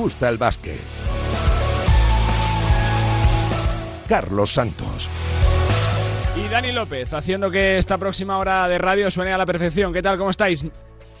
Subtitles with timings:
[0.00, 0.80] gusta el básquet.
[4.08, 5.10] Carlos Santos.
[6.36, 9.92] Y Dani López, haciendo que esta próxima hora de radio suene a la perfección.
[9.92, 10.16] ¿Qué tal?
[10.16, 10.64] ¿Cómo estáis?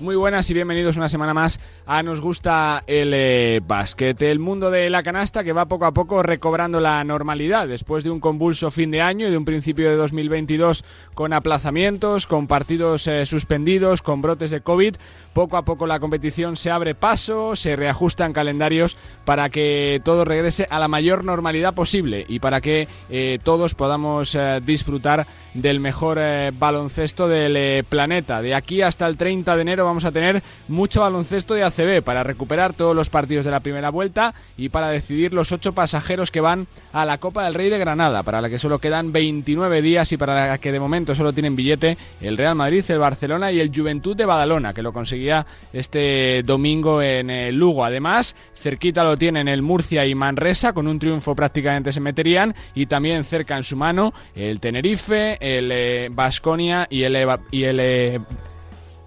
[0.00, 4.22] Muy buenas y bienvenidos una semana más a Nos gusta el eh, básquet.
[4.22, 8.08] El mundo de la canasta que va poco a poco recobrando la normalidad después de
[8.08, 13.06] un convulso fin de año y de un principio de 2022 con aplazamientos, con partidos
[13.08, 14.96] eh, suspendidos, con brotes de COVID.
[15.34, 18.96] Poco a poco la competición se abre paso, se reajustan calendarios
[19.26, 24.36] para que todo regrese a la mayor normalidad posible y para que eh, todos podamos
[24.64, 26.18] disfrutar del mejor
[26.58, 28.40] baloncesto del planeta.
[28.40, 32.22] De aquí hasta el 30 de enero vamos a tener mucho baloncesto de ACB para
[32.22, 36.40] recuperar todos los partidos de la primera vuelta y para decidir los ocho pasajeros que
[36.40, 40.12] van a la Copa del Rey de Granada, para la que solo quedan 29 días
[40.12, 43.58] y para la que de momento solo tienen billete el Real Madrid, el Barcelona y
[43.58, 47.84] el Juventud de Badalona, que lo conseguía este domingo en el Lugo.
[47.84, 52.86] Además, cerquita lo tienen el Murcia y Manresa, con un triunfo prácticamente se meterían, y
[52.86, 57.16] también cerca en su mano el Tenerife, el Vasconia eh, y el,
[57.50, 58.20] y eh,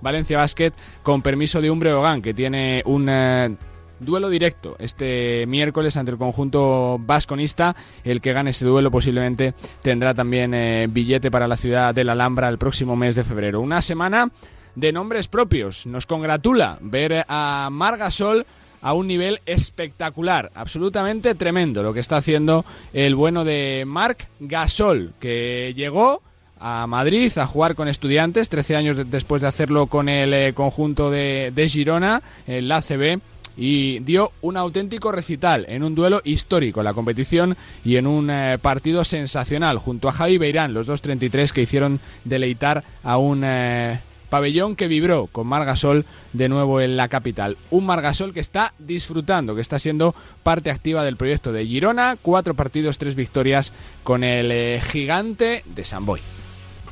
[0.04, 3.56] Valencia Basket con permiso de un Breogán que tiene un eh,
[4.00, 7.76] duelo directo este miércoles ante el conjunto vasconista.
[8.04, 12.12] El que gane ese duelo posiblemente tendrá también eh, billete para la ciudad de la
[12.12, 13.62] Alhambra el próximo mes de febrero.
[13.62, 14.30] Una semana
[14.76, 15.86] de nombres propios.
[15.86, 18.46] Nos congratula ver a Margasol
[18.81, 25.14] a un nivel espectacular, absolutamente tremendo lo que está haciendo el bueno de Marc Gasol,
[25.22, 26.22] que llegó
[26.64, 31.11] a Madrid a jugar con estudiantes, 13 años después de hacerlo con el eh, conjunto
[31.11, 33.19] de, Girona, el ACB
[33.58, 38.30] y dio un auténtico recital en un duelo histórico en la competición y en un
[38.30, 43.41] eh, partido sensacional junto a Javi Beirán, los dos 33 que hicieron deleitar a un
[43.44, 47.57] eh, pabellón que vibró con Margasol de nuevo en la capital.
[47.72, 52.53] Un Margasol que está disfrutando, que está siendo parte activa del proyecto de Girona, cuatro
[52.53, 53.73] partidos, tres victorias
[54.03, 56.22] con el gigante de San Boy.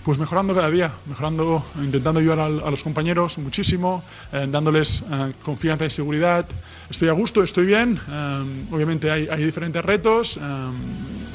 [0.03, 4.03] Pues mejorando cada día, mejorando, intentando ayudar a, los compañeros muchísimo,
[4.33, 6.47] eh, dándoles eh, confianza y seguridad.
[6.89, 7.99] Estoy a gusto, estoy bien.
[8.09, 10.39] Eh, obviamente hay, diferentes retos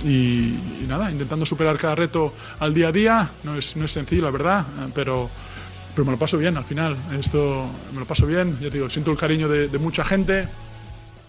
[0.04, 3.30] y, nada, intentando superar cada reto al día a día.
[3.44, 5.30] No es, no es sencillo, la verdad, pero,
[5.94, 6.96] pero me lo paso bien al final.
[7.16, 10.48] Esto me lo paso bien, ya te digo, siento el cariño de, de mucha gente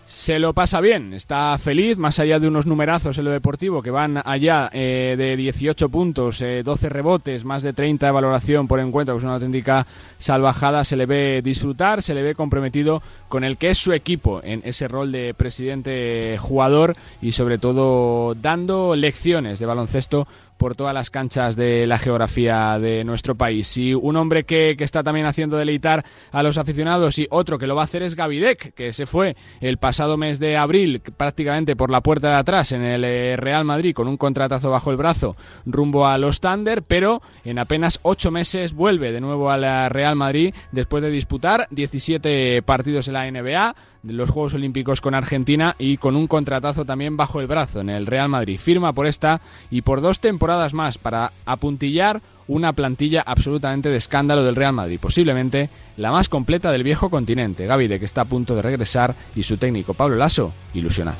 [0.08, 3.92] se lo pasa bien, está feliz, más allá de unos numerazos en lo deportivo que
[3.92, 8.80] van allá eh, de 18 puntos, 12 eh, rebotes, más de 30 de valoración por
[8.80, 9.86] encuentro, que es una auténtica
[10.18, 14.40] salvajada, se le ve disfrutar, se le ve comprometido con el que es su equipo
[14.46, 20.26] en ese rol de presidente jugador y sobre todo dando lecciones de baloncesto
[20.58, 23.78] por todas las canchas de la geografía de nuestro país.
[23.78, 27.76] Y un hombre que, está también haciendo deleitar a los aficionados y otro que lo
[27.76, 31.92] va a hacer es Gavidec, que se fue el pasado mes de abril prácticamente por
[31.92, 35.36] la puerta de atrás en el eh, Real Madrid con un contratazo bajo el brazo
[35.66, 40.54] rumbo a los Thunder, pero en apenas ocho meses vuelve de nuevo al Real Madrid
[40.72, 43.76] después de disputar 17 partidos en la NBA
[44.14, 48.06] los Juegos Olímpicos con Argentina y con un contratazo también bajo el brazo en el
[48.06, 48.60] Real Madrid.
[48.60, 54.44] Firma por esta y por dos temporadas más para apuntillar una plantilla absolutamente de escándalo
[54.44, 57.66] del Real Madrid, posiblemente la más completa del viejo continente.
[57.66, 61.18] Gaby de que está a punto de regresar y su técnico Pablo Lasso ilusionado.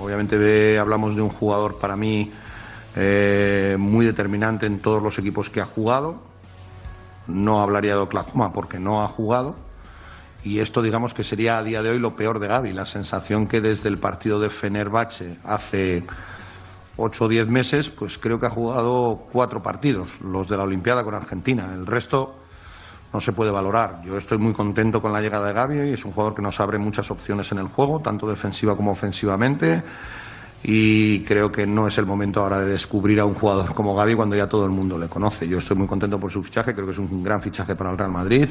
[0.00, 2.30] Obviamente hablamos de un jugador para mí
[2.96, 6.22] eh, muy determinante en todos los equipos que ha jugado.
[7.26, 9.56] No hablaría de Oklahoma porque no ha jugado
[10.44, 13.46] y esto digamos que sería a día de hoy lo peor de Gaby, la sensación
[13.46, 16.04] que desde el partido de Fenerbahce hace
[16.98, 21.02] ocho o diez meses, pues creo que ha jugado cuatro partidos, los de la Olimpiada
[21.02, 21.72] con Argentina.
[21.74, 22.36] El resto
[23.12, 24.02] no se puede valorar.
[24.04, 26.60] Yo estoy muy contento con la llegada de Gaby y es un jugador que nos
[26.60, 29.82] abre muchas opciones en el juego, tanto defensiva como ofensivamente.
[30.62, 34.14] Y creo que no es el momento ahora de descubrir a un jugador como Gaby
[34.14, 35.48] cuando ya todo el mundo le conoce.
[35.48, 37.98] Yo estoy muy contento por su fichaje, creo que es un gran fichaje para el
[37.98, 38.48] Real Madrid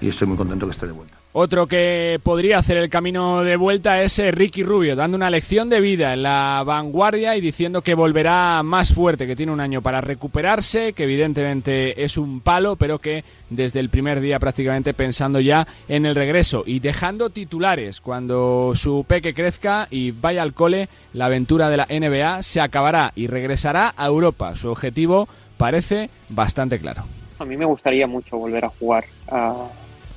[0.00, 1.18] y estoy muy contento que esté de vuelta.
[1.32, 5.68] Otro que podría hacer el camino de vuelta es eh, Ricky Rubio, dando una lección
[5.68, 9.82] de vida en la vanguardia y diciendo que volverá más fuerte, que tiene un año
[9.82, 15.38] para recuperarse, que evidentemente es un palo, pero que desde el primer día prácticamente pensando
[15.38, 20.88] ya en el regreso y dejando titulares cuando su peque crezca y vaya al cole,
[21.12, 24.56] la aventura de la NBA se acabará y regresará a Europa.
[24.56, 25.28] Su objetivo
[25.58, 27.04] parece bastante claro.
[27.38, 29.68] A mí me gustaría mucho volver a jugar a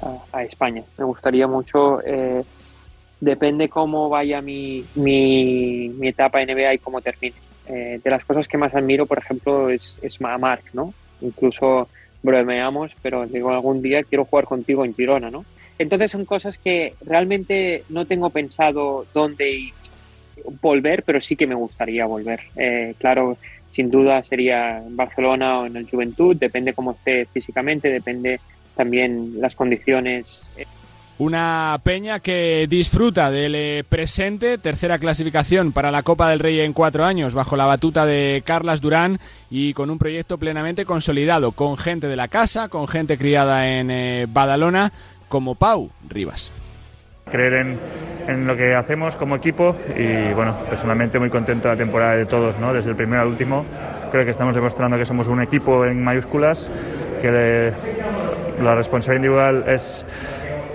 [0.02, 0.84] a, España.
[0.98, 2.44] Me gustaría mucho, eh,
[3.20, 7.36] depende cómo vaya mi, mi, mi, etapa NBA y cómo termine.
[7.68, 10.94] Eh, de las cosas que más admiro, por ejemplo, es, es a ¿no?
[11.22, 11.88] Incluso
[12.24, 15.46] bromeamos, pero digo, algún día quiero jugar contigo en Girona, ¿no?
[15.78, 19.72] Entonces son cosas que realmente no tengo pensado dónde
[20.62, 22.42] volver, pero sí que me gustaría volver.
[22.56, 23.38] Eh, claro,
[23.72, 28.40] sin duda sería en Barcelona o en el Juventud, depende cómo esté físicamente, depende
[28.76, 30.26] también las condiciones.
[31.18, 36.74] Una peña que disfruta del eh, presente, tercera clasificación para la Copa del Rey en
[36.74, 39.20] cuatro años, bajo la batuta de Carlas Durán
[39.52, 43.92] y con un proyecto plenamente consolidado, con gente de la casa, con gente criada en
[43.92, 44.92] eh, Badalona,
[45.28, 46.52] como Pau Rivas.
[47.32, 47.80] Creer en,
[48.28, 52.26] en, lo que hacemos como equipo y bueno, personalmente muy contento de la temporada de
[52.26, 52.74] todos, ¿no?
[52.74, 53.66] desde el primero al último.
[54.12, 56.70] Creo que estamos demostrando que somos un equipo en mayúsculas,
[57.22, 57.72] que
[58.62, 60.06] la responsabilidad individual es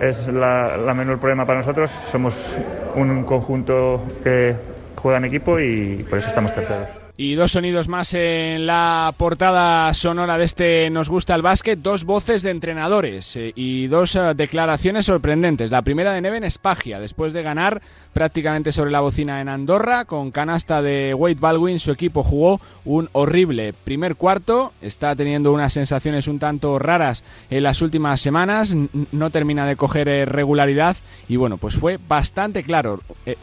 [0.01, 1.91] es la, la, menor problema para nosotros.
[2.11, 2.59] Somos
[2.95, 4.55] un conjunto que
[4.97, 7.06] juega en equipo y por eso estamos terceros.
[7.19, 12.05] Y dos sonidos más en la portada sonora de este Nos gusta el básquet, dos
[12.05, 15.71] voces de entrenadores eh, y dos eh, declaraciones sorprendentes.
[15.71, 17.81] La primera de Neven Espagia, después de ganar
[18.13, 23.09] prácticamente sobre la bocina en Andorra, con canasta de Wade Baldwin, su equipo jugó un
[23.13, 28.75] horrible primer cuarto, está teniendo unas sensaciones un tanto raras en las últimas semanas,
[29.11, 30.99] no termina de coger eh, regularidad.
[31.29, 33.01] Y bueno, pues fue bastante claro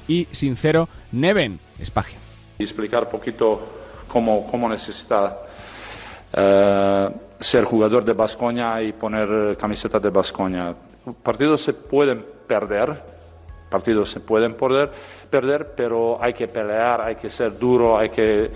[0.08, 2.23] y sincero Neven Espagia
[2.58, 3.60] y explicar un poquito
[4.08, 5.40] cómo, cómo necesita
[6.32, 7.10] eh,
[7.40, 10.74] ser jugador de Bascoña y poner camiseta de Bascoña.
[11.22, 13.02] Partidos se pueden perder,
[13.70, 14.92] partidos se pueden perder,
[15.30, 18.52] perder, pero hay que pelear, hay que ser duro, hay que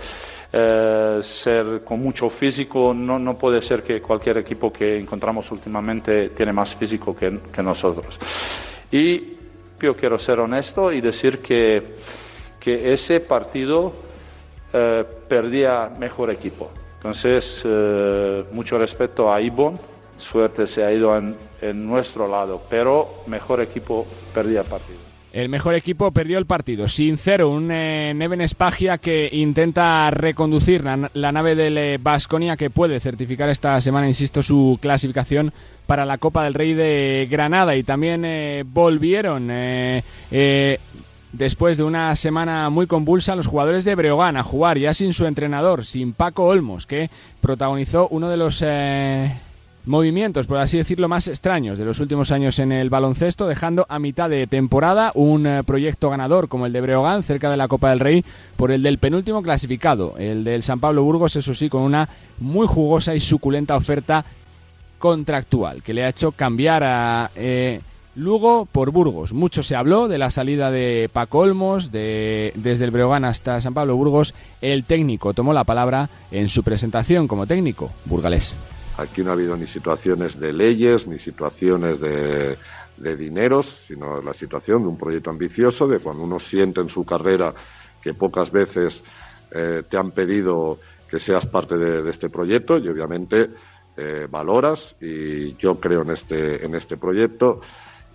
[0.52, 2.94] eh, ser con mucho físico.
[2.94, 7.62] No, no puede ser que cualquier equipo que encontramos últimamente tiene más físico que, que
[7.62, 8.18] nosotros.
[8.90, 9.36] Y
[9.80, 11.96] yo quiero ser honesto y decir que
[12.68, 13.94] que ese partido
[14.74, 16.70] eh, perdía mejor equipo.
[16.98, 19.80] Entonces, eh, mucho respeto a Ibon,
[20.18, 24.98] suerte se ha ido en, en nuestro lado, pero mejor equipo perdía el partido.
[25.32, 26.88] El mejor equipo perdió el partido.
[26.88, 33.00] Sincero, un eh, Neven Espagia que intenta reconducir la, la nave del Vasconia que puede
[33.00, 35.54] certificar esta semana, insisto, su clasificación
[35.86, 37.74] para la Copa del Rey de Granada.
[37.74, 40.78] Y también eh, volvieron eh, eh,
[41.32, 45.26] Después de una semana muy convulsa, los jugadores de Breogán a jugar ya sin su
[45.26, 47.10] entrenador, sin Paco Olmos, que
[47.42, 49.38] protagonizó uno de los eh,
[49.84, 53.98] movimientos, por así decirlo, más extraños de los últimos años en el baloncesto, dejando a
[53.98, 57.90] mitad de temporada un eh, proyecto ganador como el de Breogán, cerca de la Copa
[57.90, 58.24] del Rey,
[58.56, 62.08] por el del penúltimo clasificado, el del San Pablo Burgos, eso sí, con una
[62.38, 64.24] muy jugosa y suculenta oferta
[64.98, 67.30] contractual, que le ha hecho cambiar a...
[67.36, 67.80] Eh,
[68.18, 69.32] Lugo por Burgos.
[69.32, 73.74] Mucho se habló de la salida de Paco Olmos, de, desde el Breogán hasta San
[73.74, 74.34] Pablo Burgos.
[74.60, 78.56] El técnico tomó la palabra en su presentación como técnico burgalés.
[78.96, 82.56] Aquí no ha habido ni situaciones de leyes, ni situaciones de,
[82.96, 87.04] de dineros, sino la situación de un proyecto ambicioso, de cuando uno siente en su
[87.04, 87.54] carrera
[88.02, 89.04] que pocas veces
[89.52, 93.48] eh, te han pedido que seas parte de, este proyecto y obviamente
[93.96, 97.60] eh, valoras y yo creo en este, en este proyecto.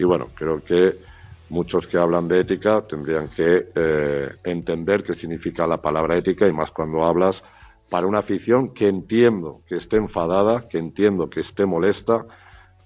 [0.03, 0.99] Y bueno, creo que
[1.47, 6.51] muchos que hablan de ética tendrían que eh, entender qué significa la palabra ética y
[6.51, 7.41] más cuando hablas
[7.89, 12.25] para una afición que entiendo que esté enfadada, que entiendo que esté molesta,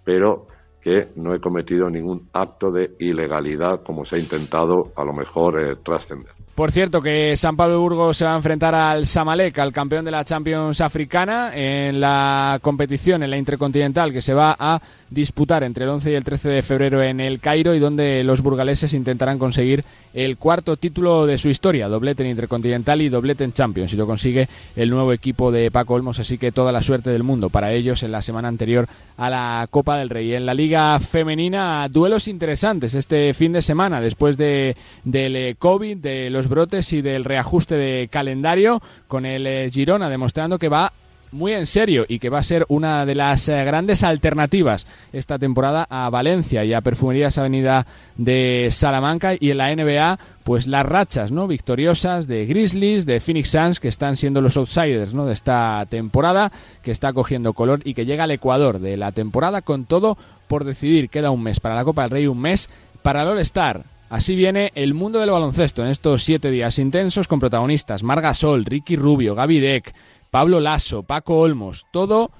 [0.04, 0.46] pero
[0.80, 5.60] que no he cometido ningún acto de ilegalidad como se ha intentado a lo mejor
[5.60, 6.37] eh, trascender.
[6.58, 10.10] Por cierto, que San Pablo Burgos se va a enfrentar al Samalek, al campeón de
[10.10, 15.84] la Champions africana, en la competición, en la intercontinental, que se va a disputar entre
[15.84, 19.38] el 11 y el 13 de febrero en el Cairo y donde los burgaleses intentarán
[19.38, 19.86] conseguir
[20.16, 24.08] el cuarto título de su historia, doblete en intercontinental y doblete en Champions, y lo
[24.08, 27.72] consigue el nuevo equipo de Paco Olmos, así que toda la suerte del mundo para
[27.72, 30.34] ellos en la semana anterior a la Copa del Rey.
[30.34, 36.32] En la Liga Femenina, duelos interesantes este fin de semana, después de, del COVID, de
[36.32, 40.92] los brotes y del reajuste de calendario con el eh, Girona demostrando que va
[41.32, 45.38] muy en serio y que va a ser una de las eh, grandes alternativas esta
[45.38, 47.86] temporada a Valencia y a Perfumerías Avenida
[48.16, 53.50] de Salamanca y en la NBA pues las rachas no victoriosas de Grizzlies de Phoenix
[53.50, 56.52] Suns que están siendo los outsiders no de esta temporada
[56.82, 60.64] que está cogiendo color y que llega al Ecuador de la temporada con todo por
[60.64, 61.10] decidir.
[61.10, 62.70] Queda un mes para la Copa del Rey un mes
[63.02, 67.28] para el All Star Así viene el mundo del baloncesto en estos siete días intensos
[67.28, 69.94] con protagonistas Marga Sol, Ricky Rubio, Gaby Deck,
[70.32, 72.32] Pablo Lasso, Paco Olmos, todo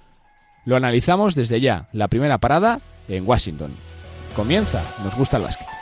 [0.66, 1.90] lo analizamos desde ya.
[1.92, 3.72] La primera parada en Washington.
[4.36, 5.77] Comienza, nos gusta el básquet.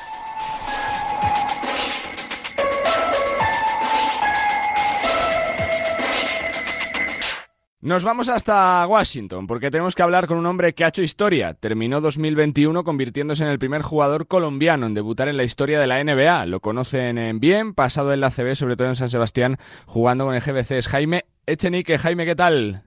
[7.86, 11.54] Nos vamos hasta Washington porque tenemos que hablar con un hombre que ha hecho historia.
[11.54, 16.04] Terminó 2021 convirtiéndose en el primer jugador colombiano en debutar en la historia de la
[16.04, 16.48] NBA.
[16.48, 20.42] Lo conocen bien, pasado en la CB, sobre todo en San Sebastián, jugando con el
[20.42, 20.72] GBC.
[20.72, 22.00] Es Jaime Echenique.
[22.00, 22.82] Jaime, ¿qué tal?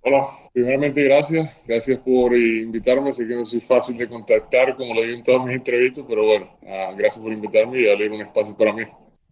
[0.00, 1.60] Hola, primeramente gracias.
[1.66, 3.12] Gracias por invitarme.
[3.12, 6.24] Sé que no soy fácil de contactar, como lo digo en todas mis entrevistas, pero
[6.24, 8.84] bueno, ah, gracias por invitarme y darle un espacio para mí.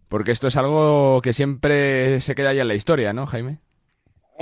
[0.07, 3.57] Porque esto es algo que siempre se queda ya en la historia, ¿no, Jaime?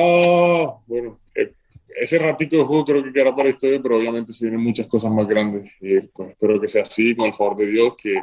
[0.01, 1.51] Ah, bueno, eh,
[1.99, 4.87] ese ratico de juego creo que quedará para la historia, pero obviamente se vienen muchas
[4.87, 5.69] cosas más grandes.
[5.81, 8.13] Y pues, espero que sea así, con el favor de Dios, que,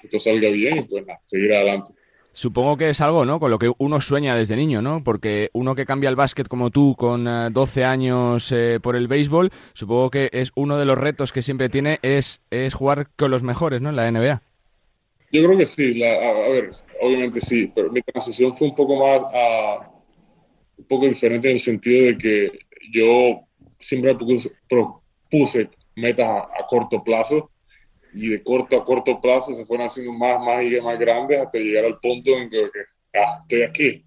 [0.00, 1.92] que todo salga bien y pues nada, seguir adelante.
[2.30, 3.40] Supongo que es algo, ¿no?
[3.40, 5.02] Con lo que uno sueña desde niño, ¿no?
[5.02, 9.08] Porque uno que cambia el básquet como tú con 12 eh, años eh, por el
[9.08, 13.30] béisbol, supongo que es uno de los retos que siempre tiene es, es jugar con
[13.30, 13.88] los mejores, ¿no?
[13.88, 14.42] En la NBA.
[15.32, 15.94] Yo creo que sí.
[15.94, 19.93] La, a, a, ver, obviamente sí, pero mi transición fue un poco más a,
[20.76, 22.58] un poco diferente en el sentido de que
[22.90, 23.40] yo
[23.78, 24.16] siempre
[24.68, 27.50] propuse metas a, corto plazo
[28.12, 31.58] y de corto a corto plazo se fueron haciendo más, más y más grandes hasta
[31.58, 32.70] llegar al punto en que,
[33.14, 34.04] ah, estoy aquí.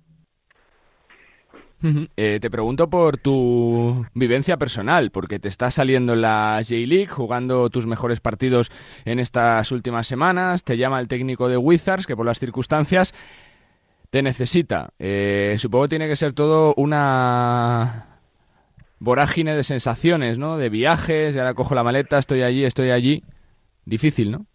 [2.18, 7.70] Eh, te pregunto por tu vivencia personal, porque te está saliendo en la J-League, jugando
[7.70, 8.72] tus mejores partidos
[9.06, 13.14] en estas últimas semanas, te llama el técnico de Wizards, que por las circunstancias
[14.18, 14.96] te necesita.
[14.98, 18.20] Eh, supongo que tiene que ser todo una
[18.98, 20.58] vorágine de sensaciones, ¿no?
[20.58, 23.24] De viajes, y ahora cojo la maleta, estoy allí, estoy allí.
[23.86, 24.48] Difícil, ¿no?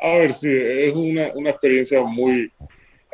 [0.00, 2.50] A ver, sí, es una, una experiencia muy...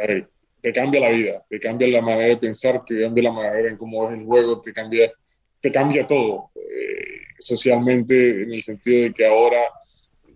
[0.03, 0.27] A ver,
[0.62, 3.77] te cambia la vida, te cambia la manera de pensar, te cambia la manera en
[3.77, 5.12] cómo ves el juego, te cambia,
[5.61, 6.49] te cambia todo.
[6.55, 9.61] Eh, socialmente, en el sentido de que ahora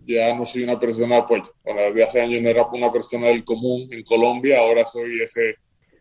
[0.05, 3.43] ya no soy una persona, pues, bueno, desde hace años no era una persona del
[3.43, 5.55] común en Colombia, ahora soy ese,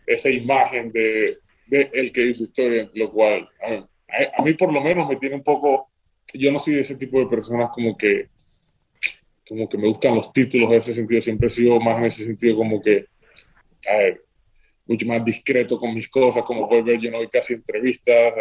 [0.07, 3.49] esa imagen de, de el que hizo historia, lo cual
[4.37, 5.91] a, mí por lo menos me tiene un poco,
[6.33, 8.29] yo no soy de ese tipo de personas como que,
[9.49, 12.25] como que me gustan los títulos en ese sentido, siempre he sido más en ese
[12.25, 13.07] sentido como que,
[13.91, 14.23] a ver,
[14.87, 18.35] mucho más discreto con mis cosas, como puedes ver, yo no doy casi entrevistas,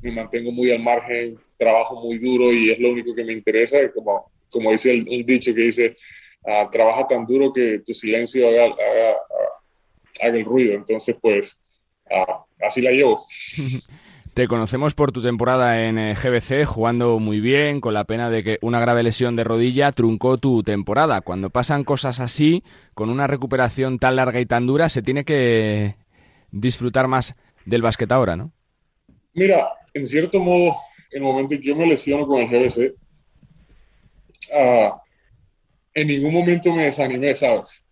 [0.00, 3.90] me mantengo muy al margen, trabajo muy duro y es lo único que me interesa,
[3.92, 5.96] como como dice el, dicho que dice,
[6.42, 9.16] uh, trabaja tan duro que tu silencio haga, haga,
[10.22, 10.74] haga el ruido.
[10.74, 11.60] Entonces, pues,
[12.10, 13.26] uh, así la llevo.
[14.38, 18.44] Te conocemos por tu temporada en eh, GBC, jugando muy bien, con la pena de
[18.44, 21.22] que una grave lesión de rodilla truncó tu temporada.
[21.22, 22.62] Cuando pasan cosas así,
[22.94, 25.96] con una recuperación tan larga y tan dura, se tiene que
[26.52, 28.52] disfrutar más del básquet ahora, ¿no?
[29.34, 30.76] Mira, en cierto modo,
[31.10, 32.94] el momento en que yo me lesiono con el GBC,
[34.52, 34.92] uh,
[35.94, 37.82] en ningún momento me desanimé, ¿sabes?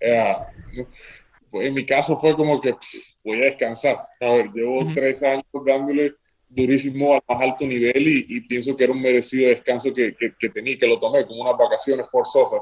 [0.00, 0.84] Uh,
[1.60, 2.94] en mi caso fue como que pff,
[3.24, 4.06] voy a descansar.
[4.20, 4.94] A ver, llevo uh -huh.
[4.94, 6.14] tres años dándole
[6.48, 10.32] durísimo al más alto nivel y, y pienso que era un merecido descanso que, que,
[10.38, 12.60] que, tenía, que lo tomé como unas vacaciones forzosas.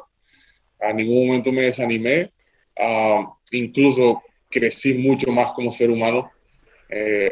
[0.80, 2.32] A ningún momento me desanimé,
[2.78, 6.30] uh, incluso crecí mucho más como ser humano
[6.88, 7.30] eh,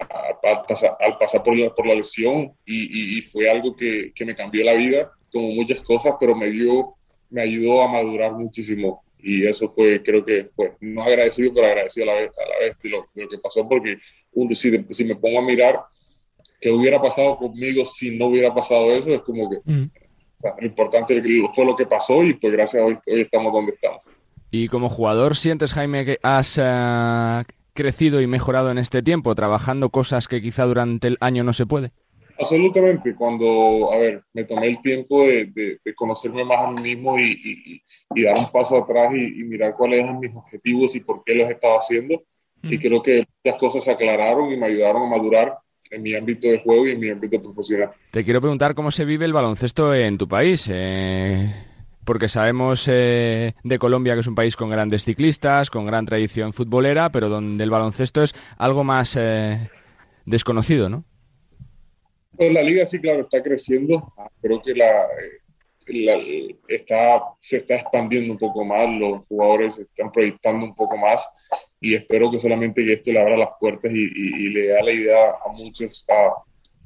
[0.00, 3.76] a, a, a, al pasar por la, por la lesión y, y, y, fue algo
[3.76, 6.94] que, que me cambió la vida como muchas cosas, pero me dio,
[7.30, 9.02] me ayudó a madurar muchísimo.
[9.18, 12.58] Y eso fue, creo que, pues, no agradecido, pero agradecido a la vez, a la
[12.66, 13.98] vez de, lo, de lo que pasó, porque
[14.32, 15.80] un, si, si, me pongo a mirar
[16.60, 19.84] qué hubiera pasado conmigo si no hubiera pasado eso, es como que mm.
[19.84, 21.22] o sea, lo importante
[21.54, 24.02] fue lo que pasó y pues gracias a hoy, hoy estamos donde estamos.
[24.50, 29.90] Y como jugador, ¿sientes, Jaime, que has uh, crecido y mejorado en este tiempo, trabajando
[29.90, 31.92] cosas que quizá durante el año no se puede?
[32.38, 36.82] Absolutamente, cuando, a ver, me tomé el tiempo de, de, de conocerme más a mí
[36.82, 37.82] mismo y, y,
[38.14, 41.34] y dar un paso atrás y, y, mirar cuáles eran mis objetivos y por qué
[41.34, 42.22] los estaba haciendo.
[42.62, 42.72] Mm.
[42.72, 45.58] Y creo que las cosas se aclararon y me ayudaron a madurar
[45.90, 47.90] en mi ámbito de juego y en mi ámbito profesional.
[48.10, 50.68] Te quiero preguntar cómo se vive el baloncesto en tu país.
[50.72, 51.52] Eh,
[52.04, 56.52] porque sabemos eh, de Colombia que es un país con grandes ciclistas, con gran tradición
[56.52, 59.70] futbolera, pero donde el baloncesto es algo más eh,
[60.24, 61.04] desconocido, ¿no?
[62.36, 64.12] Pues la liga sí, claro, está creciendo.
[64.40, 65.06] Creo que la,
[65.86, 66.18] la,
[66.68, 71.28] está, se está expandiendo un poco más, los jugadores se están proyectando un poco más
[71.80, 74.82] y espero que solamente que esto le abra las puertas y, y, y le da
[74.82, 76.42] la idea a muchos, a,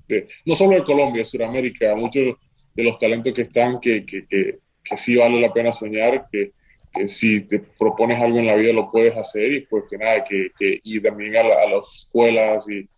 [0.07, 2.37] de, no solo de Colombia, de Sudamérica, a muchos
[2.75, 6.53] de los talentos que están, que, que, que, que sí vale la pena soñar, que,
[6.93, 10.25] que si te propones algo en la vida lo puedes hacer y pues que nada,
[10.25, 12.89] que, que y también a, la, a las escuelas y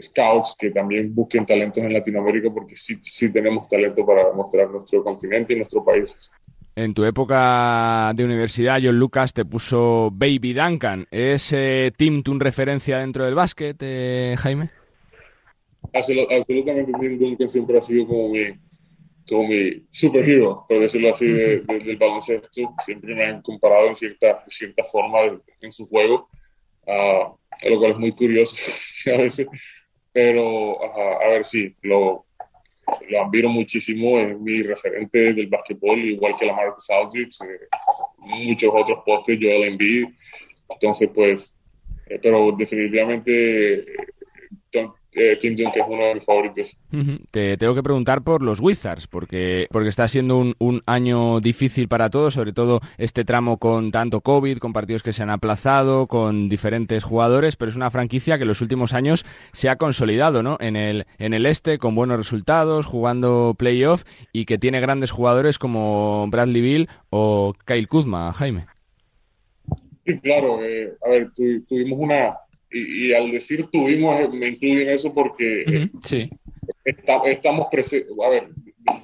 [0.00, 5.02] scouts que también busquen talentos en Latinoamérica porque sí, sí tenemos talento para demostrar nuestro
[5.04, 6.30] continente y nuestro país.
[6.74, 11.06] En tu época de universidad, John Lucas te puso Baby Duncan.
[11.10, 14.70] ¿Es eh, Tim tu referencia dentro del básquet, eh, Jaime?
[15.92, 18.44] Absolutamente, Tim Duncan siempre ha sido como mi,
[19.28, 22.48] como mi superhero, por decirlo así, del baloncesto.
[22.82, 25.18] Siempre me han comparado en cierta, cierta forma
[25.60, 26.30] en su juego,
[26.86, 28.56] uh, lo cual es muy curioso
[29.12, 29.46] a veces.
[30.12, 30.78] Pero,
[31.22, 32.26] a ver, sí, lo,
[33.08, 37.68] lo admiro muchísimo, es mi referente del básquetbol, igual que la Marcus Aldridge, eh,
[38.18, 40.08] muchos otros postes, Joel Embiid.
[40.68, 41.54] Entonces, pues,
[42.06, 43.86] eh, pero definitivamente eh,
[45.14, 46.76] eh, Tim es uno de mis favoritos.
[47.30, 51.86] Te tengo que preguntar por los Wizards, porque, porque está siendo un, un, año difícil
[51.88, 56.06] para todos, sobre todo este tramo con tanto COVID, con partidos que se han aplazado,
[56.06, 60.42] con diferentes jugadores, pero es una franquicia que en los últimos años se ha consolidado
[60.42, 60.56] ¿no?
[60.60, 65.58] en, el, en el este, con buenos resultados, jugando playoff y que tiene grandes jugadores
[65.58, 68.66] como Bradley Bill o Kyle Kuzma, Jaime.
[70.06, 70.62] Sí, claro.
[70.64, 72.34] Eh, a ver, tuvimos una,
[72.72, 76.30] y, al decir tuvimos, eh, me incluyen eso porque eh, sí.
[76.84, 78.48] estamos presentes, a ver,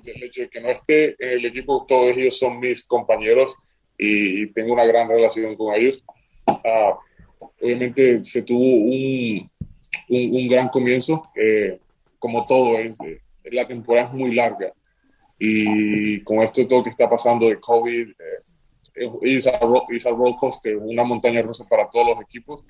[0.04, 3.56] el hecho de que no esté en el equipo, todos ellos son mis compañeros
[3.96, 6.02] y, tengo una gran relación con ellos.
[6.46, 6.98] Ah,
[7.60, 9.50] obviamente se tuvo un,
[10.08, 11.78] un, gran comienzo, eh,
[12.18, 12.96] como todo, es,
[13.44, 14.72] la temporada es muy larga
[15.38, 21.04] y con esto todo que está pasando de COVID, a, es a roller coaster, una
[21.04, 22.64] montaña rusa para todos los equipos.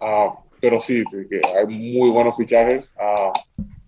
[0.00, 2.90] Uh, pero sí, que hay muy buenos fichajes.
[2.96, 3.32] Uh,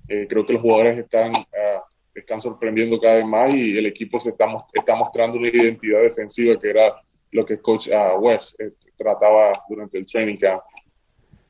[0.08, 1.80] eh, creo que los jugadores están, uh,
[2.14, 6.58] están sorprendiendo cada vez más y el equipo se está, está mostrando una identidad defensiva
[6.60, 6.94] que era
[7.32, 7.88] lo que coach
[8.18, 10.62] West eh, trataba durante el training camp.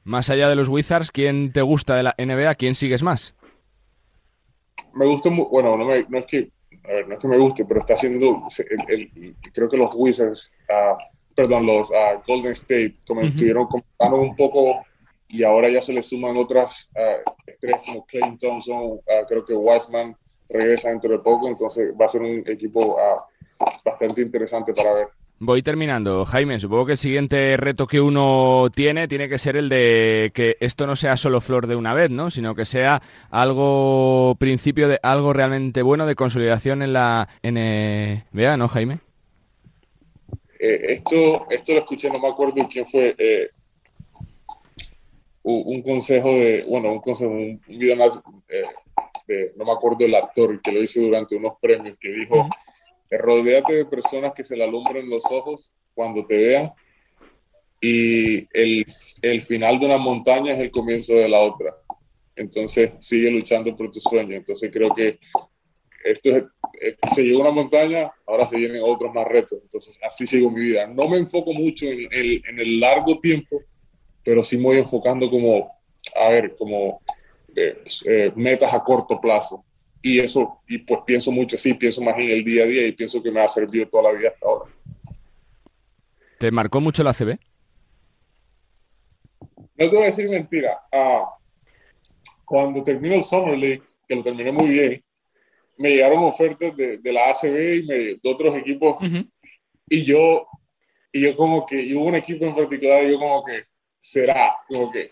[0.05, 2.55] Más allá de los Wizards, ¿quién te gusta de la NBA?
[2.57, 3.35] ¿Quién sigues más?
[4.93, 6.51] Me gusta, bueno, no, me, no es que
[6.85, 8.43] a ver, no es que me guste, pero está haciendo,
[8.89, 10.51] el, creo que los Wizards
[11.35, 14.85] perdón, los uh, Golden State, como estuvieron comentando un poco
[15.29, 19.55] y ahora ya se le suman otras uh, estrellas como Clay Thompson, uh, creo que
[19.55, 20.17] Wiseman
[20.49, 22.97] regresa dentro de poco, entonces va a ser un equipo
[23.85, 25.09] bastante interesante para ver.
[25.43, 26.27] Voy terminando.
[26.27, 30.59] Jaime, supongo que el siguiente reto que uno tiene tiene que ser el de que
[30.61, 32.31] esto no sea solo flor de una vez, ¿no?
[32.31, 38.69] Sino que sea algo principio de algo realmente bueno de consolidación en la NBA, ¿no,
[38.69, 38.99] Jaime?
[40.63, 43.49] Eh, esto, esto lo escuché, no me acuerdo quién fue, eh,
[45.43, 48.63] un, consejo de, bueno, un consejo, un, video más, eh,
[49.27, 52.47] de, no me acuerdo el actor que lo hice durante unos premios, que dijo,
[53.11, 56.73] rodeate de personas que se le alumbren los ojos cuando te vean
[57.81, 58.85] y el,
[59.23, 61.75] el final de una montaña es el comienzo de la otra.
[62.37, 64.37] Entonces sigue luchando por tu sueño.
[64.37, 65.19] Entonces creo que
[66.05, 66.45] esto es,
[66.81, 69.59] eh, se llegó a una montaña, ahora se vienen otros más retos.
[69.63, 70.87] Entonces, así sigo mi vida.
[70.87, 73.63] No me enfoco mucho en el, en el largo tiempo,
[74.25, 75.71] pero sí me voy enfocando como,
[76.17, 77.01] a ver, como
[77.55, 79.65] eh, eh, metas a corto plazo.
[80.03, 82.93] Y eso, y pues pienso mucho así, pienso más en el día a día y
[82.93, 84.71] pienso que me ha servido toda la vida hasta ahora.
[86.39, 87.39] ¿Te marcó mucho la CB?
[89.77, 90.81] No te voy a decir mentira.
[90.91, 91.35] Ah,
[92.47, 95.05] cuando terminó el Summer League, que lo terminé muy bien,
[95.81, 98.99] me llegaron ofertas de, de la ACB y de otros equipos.
[99.89, 100.47] Y yo,
[101.11, 103.65] y yo como que, y hubo un equipo en particular, y yo como que,
[103.99, 105.11] será, como que,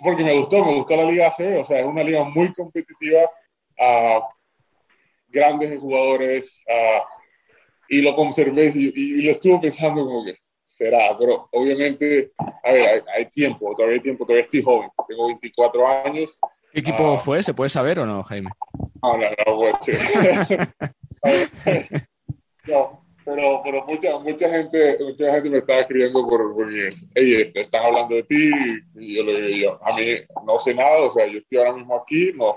[0.00, 3.30] porque me gustó, me gustó la Liga ACB, o sea, es una liga muy competitiva,
[3.78, 4.22] a
[5.28, 6.60] grandes jugadores,
[7.88, 12.32] y lo conservé y, lo estuve pensando como que, será, pero obviamente,
[12.64, 16.36] a ver, hay, hay, tiempo, todavía hay tiempo, todavía estoy joven, tengo 24 años.
[16.72, 17.42] ¿Qué equipo fue?
[17.44, 18.50] ¿Se puede saber o no, Jaime?
[19.06, 19.76] No, no, no, pues
[22.66, 26.68] no, pero, pero mucha, mucha, gente, mucha gente me estaba escribiendo por, por
[27.14, 28.50] Ey, están hablando de ti,
[28.96, 30.06] y yo le digo, a mí
[30.44, 32.56] no sé nada, o sea, yo estoy ahora mismo aquí, no.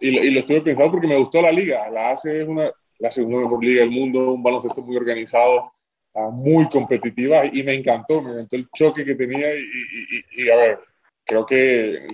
[0.00, 1.88] Y, y lo estuve pensando porque me gustó la liga.
[1.90, 5.72] La ACE es una, la segunda mejor liga del mundo, un baloncesto muy organizado,
[6.14, 10.50] ah, muy competitiva, y me encantó, me encantó el choque que tenía, y, y, y
[10.50, 10.78] a ver,
[11.24, 12.08] creo que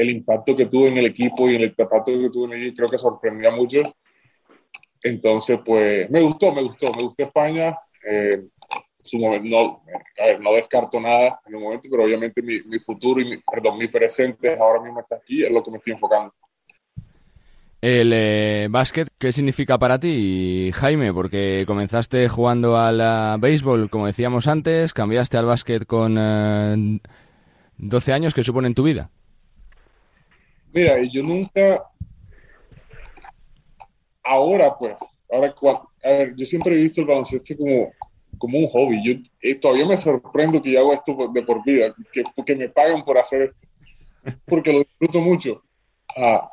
[0.00, 2.74] el impacto que tuvo en el equipo y en el impacto que tuvo en el
[2.74, 3.92] creo que sorprendió a muchos.
[5.02, 7.76] Entonces, pues me gustó, me gustó, me gustó España.
[8.08, 8.42] Eh,
[9.14, 9.82] no,
[10.20, 13.36] a ver, no descarto nada en el momento, pero obviamente mi, mi futuro y mi,
[13.38, 16.34] perdón, mi presente ahora mismo está aquí, es lo que me estoy enfocando.
[17.80, 21.14] El eh, básquet, ¿qué significa para ti, Jaime?
[21.14, 27.00] Porque comenzaste jugando al béisbol, como decíamos antes, cambiaste al básquet con eh,
[27.78, 29.10] 12 años, ¿qué supone en tu vida?
[30.72, 31.84] Mira, yo nunca,
[34.22, 34.96] ahora pues,
[35.30, 35.54] ahora,
[36.04, 37.92] a ver, yo siempre he visto el baloncesto como,
[38.38, 39.02] como un hobby.
[39.04, 42.68] Yo eh, todavía me sorprendo que yo hago esto de por vida, que, que me
[42.68, 43.66] pagan por hacer esto,
[44.46, 45.62] porque lo disfruto mucho.
[46.16, 46.50] Ah,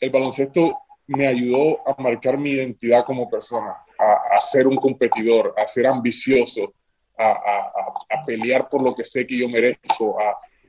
[0.00, 5.54] el baloncesto me ayudó a marcar mi identidad como persona, a, a ser un competidor,
[5.56, 6.74] a ser ambicioso,
[7.16, 10.16] a, a, a, pelear por lo que sé que yo merezco.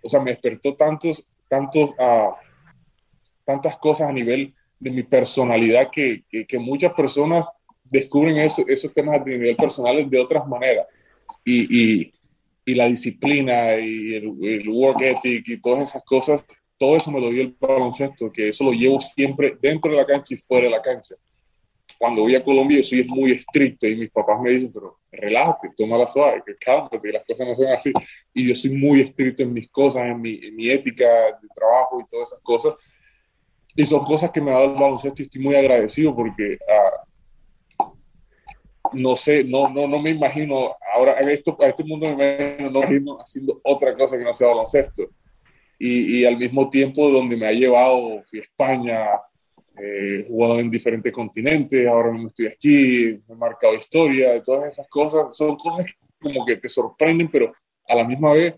[0.01, 1.91] O sea, me despertó tantos, tantos,
[3.49, 7.47] tantas cosas a nivel de mi personalidad que, que, que muchas personas
[7.83, 10.85] descubren eso, esos temas de nivel personal de otras maneras.
[11.43, 12.13] Y, y,
[12.63, 16.45] y la disciplina y el, el, work ethic y todas esas cosas,
[16.77, 20.05] todo eso me lo dio el baloncesto, que eso lo llevo siempre dentro de la
[20.05, 21.15] cancha y fuera de la cancha.
[21.97, 25.71] Cuando voy a Colombia yo soy muy estricto y mis papás me dicen, pero relájate,
[25.75, 27.91] toma la suave, que cálmate, las cosas no son así.
[28.31, 31.07] Y yo soy muy estricto en mis cosas, en mi, en mi ética
[31.41, 32.75] de trabajo y todas esas cosas.
[33.75, 36.57] Y son cosas que me ha dado el baloncesto y estoy muy agradecido porque
[37.77, 37.85] uh,
[38.93, 42.69] no sé, no, no, no me imagino, ahora en esto, a este mundo me imagino,
[42.71, 45.09] no me imagino haciendo otra cosa que no sea baloncesto.
[45.77, 49.09] Y, y al mismo tiempo donde me ha llevado, fui a España,
[49.81, 55.35] eh, jugado en diferentes continentes, ahora mismo estoy aquí, he marcado historia, todas esas cosas,
[55.37, 57.53] son cosas que como que te sorprenden, pero
[57.87, 58.55] a la misma vez,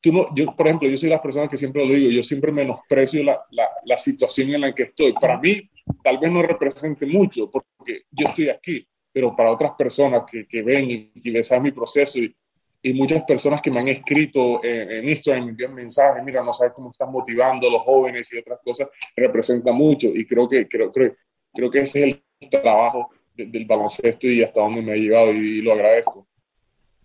[0.00, 2.52] tú no, yo, por ejemplo, yo soy las personas que siempre lo digo, yo siempre
[2.52, 5.12] menosprecio la, la, la situación en la que estoy.
[5.12, 5.70] Para mí,
[6.02, 10.62] tal vez no represente mucho, porque yo estoy aquí, pero para otras personas que, que
[10.62, 12.34] ven y que les mi proceso y,
[12.82, 16.52] y muchas personas que me han escrito en, en Instagram, me envían mensajes, mira, no
[16.52, 20.66] sabes cómo estás motivando a los jóvenes y otras cosas, representa mucho y creo que,
[20.66, 21.14] creo, creo,
[21.52, 25.32] creo que ese es el trabajo de, del baloncesto y hasta dónde me ha llegado
[25.32, 26.26] y, y, lo agradezco.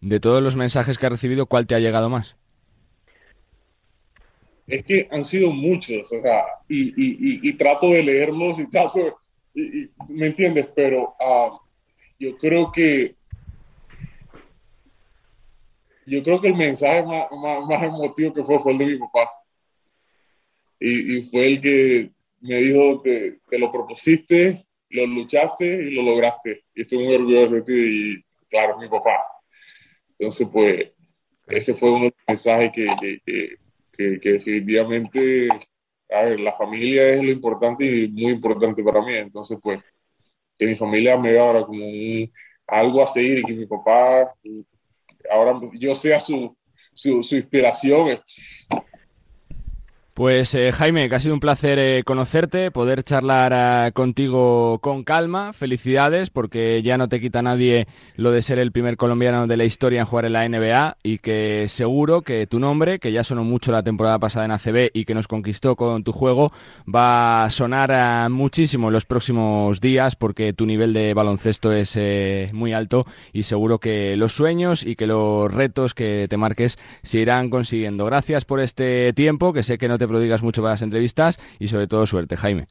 [0.02, 2.37] De todos los mensajes que has recibido, ¿cuál te ha llegado más?
[4.68, 9.18] Es que han sido muchos, o sea, y, y, y trato de leerlos y trato,
[9.56, 10.68] y, ¿me entiendes?
[10.76, 11.58] Pero uh,
[12.20, 13.16] yo creo que
[16.06, 18.98] yo creo que el mensaje más, más, más, emotivo que fue fue el de mi
[18.98, 19.30] papá.
[20.80, 26.04] Y, y fue el que me dijo, te, te, lo propusiste, lo luchaste y lo
[26.04, 26.64] lograste.
[26.74, 29.18] Y estoy muy orgulloso de ti y claro, mi papá.
[30.18, 30.92] Entonces, pues,
[31.48, 33.58] ese fue uno de los mensajes que, que, que,
[33.98, 35.50] que definitivamente,
[36.10, 39.16] a ver, la familia es lo importante y muy importante para mí.
[39.16, 39.80] Entonces, pues,
[40.58, 42.32] que mi familia me da ahora como un,
[42.68, 44.34] algo a seguir y que mi papá
[45.30, 46.56] ahora yo sea su,
[46.94, 48.20] su inspiración.
[50.18, 55.04] Pues eh, Jaime, que ha sido un placer eh, conocerte, poder charlar eh, contigo con
[55.04, 55.54] calma.
[55.54, 59.66] Felicidades, porque ya no te quita nadie lo de ser el primer colombiano de la
[59.66, 63.44] historia en jugar en la NBA y que seguro que tu nombre, que ya sonó
[63.44, 66.52] mucho la temporada pasada en ACB y que nos conquistó con tu juego,
[66.92, 71.96] va a sonar muchísimo en los próximos días porque tu nivel de baloncesto es
[72.54, 77.20] muy alto y seguro que los sueños y que los retos que te marques se
[77.20, 78.04] irán consiguiendo.
[78.06, 81.68] Gracias por este tiempo, que sé que no te prodigas mucho para las entrevistas y
[81.68, 82.68] sobre todo suerte, Jaime.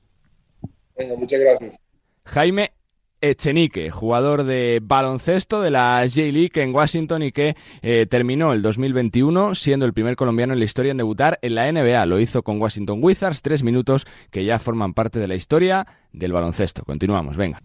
[0.96, 1.76] Venga, muchas gracias.
[2.24, 2.72] Jaime
[3.20, 9.54] Echenique, jugador de baloncesto de la J-League en Washington y que eh, terminó el 2021
[9.54, 12.04] siendo el primer colombiano en la historia en debutar en la NBA.
[12.06, 16.32] Lo hizo con Washington Wizards, tres minutos que ya forman parte de la historia del
[16.32, 16.82] baloncesto.
[16.84, 17.62] Continuamos, venga.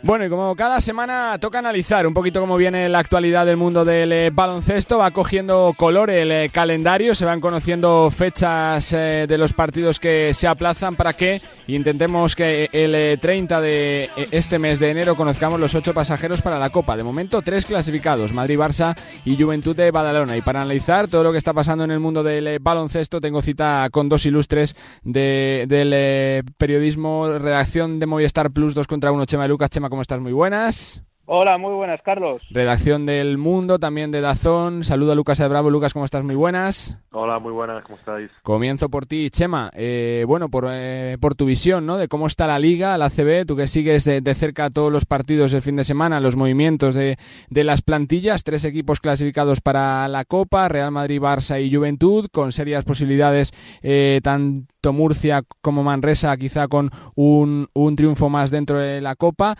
[0.00, 3.84] Bueno, y como cada semana toca analizar un poquito cómo viene la actualidad del mundo
[3.84, 9.38] del eh, baloncesto, va cogiendo color el eh, calendario, se van conociendo fechas eh, de
[9.38, 11.42] los partidos que se aplazan para que
[11.76, 16.70] intentemos que el 30 de este mes de enero conozcamos los ocho pasajeros para la
[16.70, 16.96] Copa.
[16.96, 20.36] De momento, tres clasificados, Madrid, Barça y Juventud de Badalona.
[20.36, 23.88] Y para analizar todo lo que está pasando en el mundo del baloncesto, tengo cita
[23.90, 29.48] con dos ilustres de, del periodismo, redacción de Movistar Plus 2 contra 1, Chema y
[29.48, 29.70] Lucas.
[29.70, 30.20] Chema, ¿cómo estás?
[30.20, 31.07] Muy buenas.
[31.30, 32.40] Hola, muy buenas, Carlos.
[32.48, 34.82] Redacción del Mundo, también de Dazón.
[34.82, 35.68] Saludo a Lucas de Bravo.
[35.68, 36.24] Lucas, ¿cómo estás?
[36.24, 36.96] Muy buenas.
[37.12, 38.30] Hola, muy buenas, ¿cómo estáis?
[38.42, 39.70] Comienzo por ti, Chema.
[39.74, 41.98] Eh, bueno, por, eh, por tu visión, ¿no?
[41.98, 45.04] De cómo está la Liga, la CB, tú que sigues de, de cerca todos los
[45.04, 47.18] partidos del fin de semana, los movimientos de,
[47.50, 52.52] de, las plantillas, tres equipos clasificados para la Copa, Real Madrid, Barça y Juventud, con
[52.52, 59.02] serias posibilidades, eh, tanto Murcia como Manresa, quizá con un, un triunfo más dentro de
[59.02, 59.58] la Copa.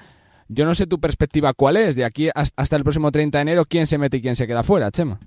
[0.49, 3.65] Yo no sé tu perspectiva cuál es, de aquí hasta el próximo 30 de enero,
[3.69, 5.21] quién se mete y quién se queda fuera, Chema.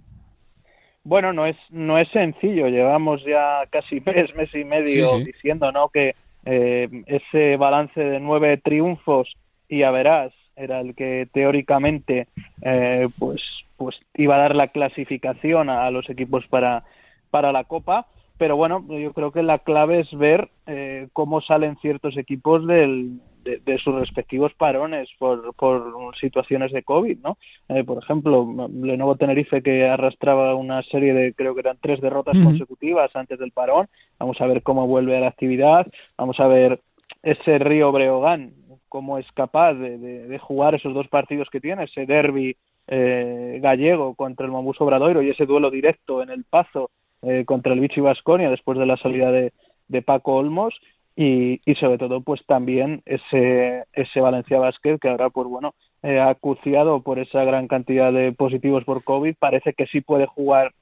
[1.04, 5.24] Bueno, no es, no es sencillo, llevamos ya casi mes, mes y medio sí, sí.
[5.24, 5.90] diciendo ¿no?
[5.90, 9.32] que eh, ese balance de nueve triunfos,
[9.70, 12.28] y ya verás, era el que teóricamente
[12.62, 13.42] eh, pues,
[13.78, 16.84] pues iba a dar la clasificación a, a los equipos para,
[17.30, 18.08] para la Copa
[18.42, 23.22] pero bueno, yo creo que la clave es ver eh, cómo salen ciertos equipos del,
[23.44, 27.38] de, sus respectivos parones por, por situaciones de COVID, ¿no?
[27.70, 32.38] Eh, por ejemplo, Lenovo Tenerife que arrastraba una serie de, creo que eran tres derrotas
[32.44, 33.88] consecutivas antes del parón,
[34.20, 36.82] vamos a ver cómo vuelve a la actividad, vamos a ver
[37.24, 38.54] ese Río Breogán,
[38.90, 44.16] cómo es capaz de, de, jugar esos dos partidos que tiene, ese derby eh, gallego
[44.16, 48.02] contra el Mombus Obradoiro y ese duelo directo en el Pazo eh, contra el Vichy
[48.02, 49.54] Vasconia después de la salida de,
[49.88, 50.74] de Paco Olmos
[51.16, 56.20] y, y, sobre todo pues también ese, ese Valencia Basket que ahora pues bueno eh,
[56.20, 59.36] acuciado por esa gran cantidad de positivos por COVID.
[59.38, 60.74] Parece que sí puede jugar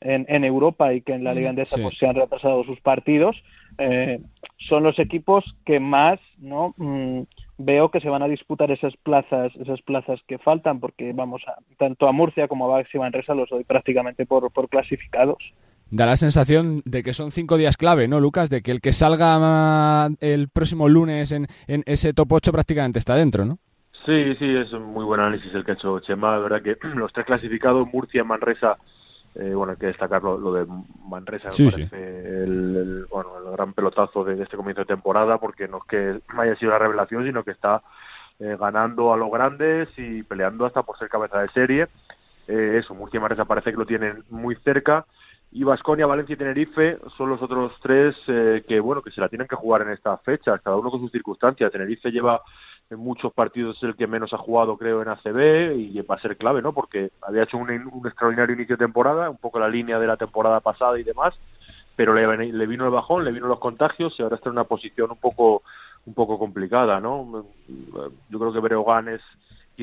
[0.00, 3.42] en, en Europa y que en la Liga Andesa pues se han retrasado sus partidos.
[3.78, 4.20] Eh,
[4.68, 7.22] son los equipos que más no mm,
[7.56, 11.56] veo que se van a disputar esas plazas esas plazas que faltan porque vamos a,
[11.78, 15.38] tanto a Murcia como a Baxi Manresa los doy prácticamente por, por clasificados
[15.90, 18.50] da la sensación de que son cinco días clave, ¿no, Lucas?
[18.50, 23.14] De que el que salga el próximo lunes en, en ese top 8 prácticamente está
[23.14, 23.58] dentro, ¿no?
[24.06, 26.32] Sí, sí, es un muy buen análisis el que ha hecho Chema.
[26.32, 28.78] La verdad que los tres clasificados, Murcia, Manresa,
[29.34, 30.66] eh, bueno, hay que destacar lo, de
[31.06, 35.78] Manresa, me parece El, bueno, el gran pelotazo de, este comienzo de temporada, porque no
[35.78, 37.82] es que haya sido la revelación, sino que está
[38.38, 41.88] eh, ganando a los grandes y peleando hasta por ser cabeza de serie.
[42.48, 45.04] Eh, eso, Murcia y Manresa parece que lo tienen muy cerca
[45.52, 49.28] y Vasconia, Valencia y Tenerife son los otros tres eh, que bueno que se la
[49.28, 51.72] tienen que jugar en esta fecha, cada uno con sus circunstancias.
[51.72, 52.40] Tenerife lleva
[52.88, 56.36] en muchos partidos el que menos ha jugado creo en ACB y va a ser
[56.36, 56.72] clave, ¿no?
[56.72, 57.70] Porque había hecho un,
[58.04, 61.34] extraordinario inicio de temporada, un poco la línea de la temporada pasada y demás,
[61.96, 64.64] pero le, le vino el bajón, le vino los contagios y ahora está en una
[64.64, 65.62] posición un poco
[66.06, 67.44] un poco complicada, ¿no?
[68.28, 69.20] Yo creo que Breogán es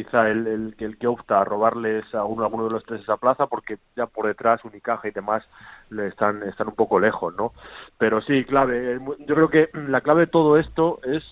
[0.03, 3.17] quizá el, el, el, que opta a robarles a uno, alguno de los tres esa
[3.17, 5.43] plaza porque ya por detrás Unicaja y demás
[5.89, 7.51] le están, están un poco lejos, ¿no?
[7.97, 11.23] Pero sí, clave, yo creo que la clave de todo esto es,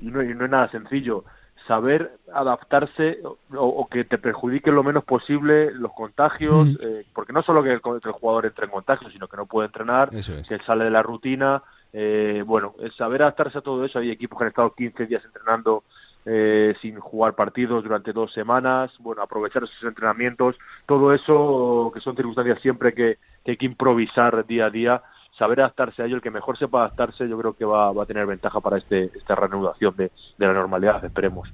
[0.00, 1.24] y no, no es nada sencillo,
[1.68, 3.20] saber adaptarse
[3.56, 7.80] o, que te perjudique lo menos posible los contagios, eh, porque no solo que el,
[7.80, 11.62] jugador entre en contagio, sino que no puede entrenar, que sale de la rutina,
[11.92, 14.00] eh, bueno, es saber adaptarse a todo eso.
[14.00, 15.84] Hay equipos que han estado 15 días entrenando
[16.24, 20.56] eh, sin jugar partidos durante dos semanas, bueno, aprovechar esos entrenamientos,
[20.86, 25.02] todo eso que son circunstancias siempre que, hay que improvisar día a día,
[25.36, 28.06] saber adaptarse a ello, el que mejor sepa adaptarse, yo creo que va, va a
[28.06, 31.52] tener ventaja para este, esta reanudación de, de la normalidad, esperemos.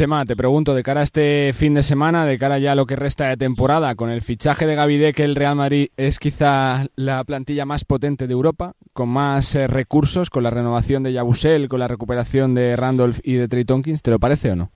[0.00, 2.86] Chema, te pregunto, de cara a este fin de semana, de cara ya a lo
[2.86, 6.86] que resta de temporada, con el fichaje de Gavide, que el Real Madrid es quizá
[6.96, 11.68] la plantilla más potente de Europa, con más eh, recursos, con la renovación de Yabusel,
[11.68, 14.70] con la recuperación de Randolph y de Trey Tonkins, ¿te lo parece o no?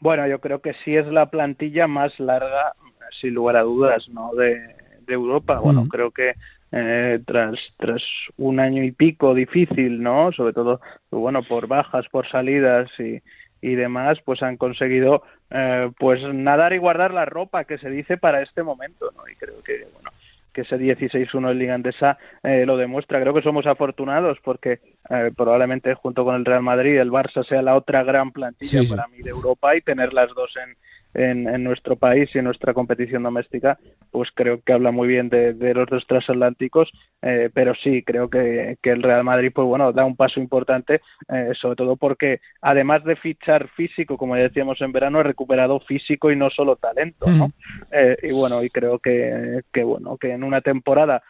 [0.00, 2.72] Bueno, yo creo que sí es la plantilla más larga,
[3.20, 4.34] sin lugar a dudas, ¿no?
[4.34, 4.58] de,
[5.06, 5.60] Europa.
[5.60, 6.32] Bueno, creo que
[6.72, 8.02] eh, tras, tras
[8.36, 10.32] un año y pico difícil, ¿no?
[10.32, 10.80] Sobre todo,
[11.12, 13.20] bueno, por bajas, por salidas y
[13.64, 18.18] y demás, pues han conseguido eh, pues nadar y guardar la ropa que se dice
[18.18, 19.26] para este momento, ¿no?
[19.26, 20.10] Y creo que, bueno,
[20.52, 23.22] que ese 16-1 en Liga Andesa eh, lo demuestra.
[23.22, 27.62] Creo que somos afortunados porque eh, probablemente junto con el Real Madrid el Barça sea
[27.62, 30.76] la otra gran plantilla para mí de Europa y tener las dos en,
[31.14, 33.78] en, nuestro país y en nuestra competición doméstica,
[34.10, 36.90] pues creo que habla muy bien de, los dos transatlánticos,
[37.22, 41.52] eh, pero sí, creo que, el Real Madrid, pues bueno, da un paso importante, eh,
[41.54, 46.36] sobre todo porque además de fichar físico, como decíamos en verano, ha recuperado físico y
[46.36, 47.48] no solo talento, ¿no?
[47.90, 51.22] Eh, y bueno, y creo que, que, bueno, que en una temporada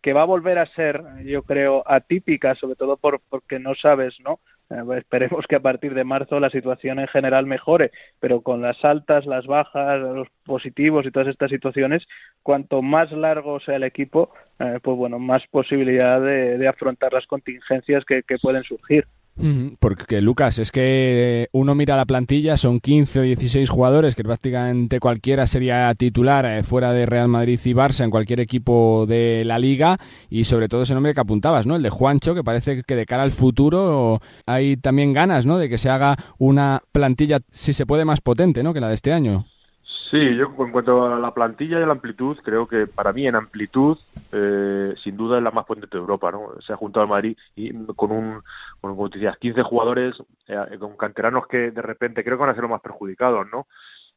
[0.00, 4.14] que va a volver a ser, yo creo, atípica, sobre todo por, porque no sabes,
[4.24, 4.40] ¿no?
[4.70, 8.84] Eh, esperemos que a partir de marzo la situación en general mejore, pero con las
[8.84, 12.06] altas, las bajas, los positivos y todas estas situaciones,
[12.42, 18.04] cuanto más largo sea el equipo, eh, pues bueno, más posibilidad de, afrontar las contingencias
[18.04, 19.06] que pueden surgir.
[19.80, 24.98] Porque Lucas, es que uno mira la plantilla, son 15 o 16 jugadores, que prácticamente
[24.98, 29.58] cualquiera sería titular eh, fuera de Real Madrid y Barça en cualquier equipo de la
[29.58, 29.98] liga
[30.30, 31.76] y sobre todo ese nombre que apuntabas, ¿no?
[31.76, 35.58] El de Juancho, que parece que de cara al futuro hay también ganas, ¿no?
[35.58, 38.72] De que se haga una plantilla, si se puede, más potente, ¿no?
[38.72, 39.46] Que la de este año.
[40.10, 43.26] Sí, yo en cuanto a la plantilla y a la amplitud, creo que para mí
[43.26, 43.98] en amplitud,
[44.30, 46.50] eh, sin duda es la más potente de Europa, ¿no?
[46.64, 48.42] Se ha juntado al Madrid y con un,
[48.80, 50.14] como te decías, 15 jugadores,
[50.46, 53.66] eh, con canteranos que de repente creo que van a ser los más perjudicados, ¿no?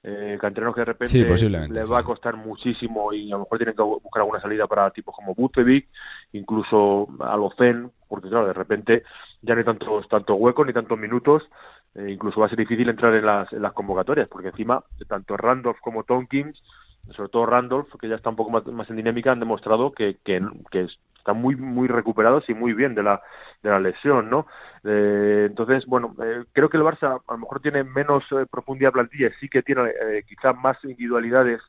[0.03, 3.75] Eh, canteranos que de repente les va a costar muchísimo y a lo mejor tienen
[3.75, 5.89] que buscar alguna salida para tipos como Bucevic,
[6.31, 9.03] incluso Alocen, porque claro, de repente
[9.41, 11.43] ya no hay tantos, tanto huecos ni tantos minutos
[11.95, 15.37] eh, incluso va a ser difícil entrar en las, en las convocatorias, porque encima tanto
[15.37, 16.61] Randolph como Tonkins
[17.15, 20.41] sobre todo Randolph, que ya está un poco más, en dinámica, han demostrado que, que,
[21.17, 23.21] están muy muy recuperados y muy bien de la,
[23.61, 24.47] de la lesión, ¿no?
[24.83, 28.91] Eh, entonces, bueno, eh, creo que el Barça a lo mejor tiene menos eh, profundidad
[28.91, 29.91] plantilla, sí que tiene
[30.27, 31.61] quizás más individualidades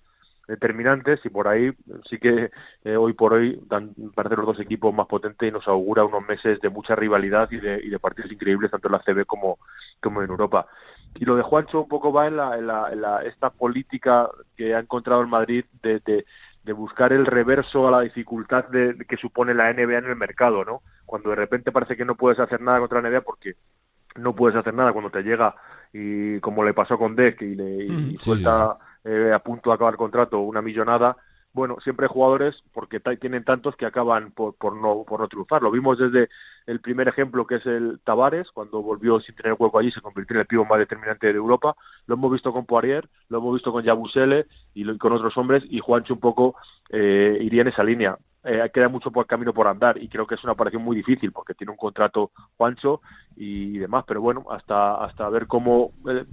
[0.51, 1.73] determinantes y por ahí
[2.09, 2.51] sí que
[2.97, 6.61] hoy por hoy dan parece los dos equipos más potentes y nos augura unos meses
[6.61, 9.59] de mucha rivalidad y de, y de partidos increíbles tanto en la CB como,
[10.01, 10.67] como en Europa.
[11.15, 14.29] Y lo de Juancho un poco va en, la, en, la, en la, esta política
[14.57, 16.25] que ha encontrado el Madrid de, de,
[16.65, 20.65] de buscar el reverso a la dificultad de, que supone la NBA en el mercado,
[20.65, 20.83] ¿no?
[21.07, 23.55] Cuando de repente parece que no puedes hacer nada contra la NBA porque
[24.17, 25.55] no puedes hacer nada cuando te llega
[25.93, 29.97] y como le pasó con Deck y le y suelta eh, a punto de acabar
[29.97, 31.17] contrato una millonada,
[31.53, 35.63] bueno, siempre hay jugadores, porque tienen tantos que acaban por, por, no, por no triunfar.
[35.63, 36.29] Lo vimos desde
[36.67, 40.37] el primer ejemplo, que es el Tavares, cuando volvió sin tener hueco allí, se convirtió
[40.37, 41.75] en el pivo más determinante de Europa.
[42.07, 45.81] Lo hemos visto con Poirier, lo hemos visto con Yabusele y con otros hombres, y
[45.81, 46.55] Juancho un poco
[46.91, 48.17] eh, iría en esa línea.
[48.45, 51.31] Eh, queda mucho por camino por andar y creo que es una operación muy difícil
[51.31, 53.03] porque tiene un contrato Juancho
[53.37, 56.25] y demás, pero bueno, hasta hasta ver cómo eh,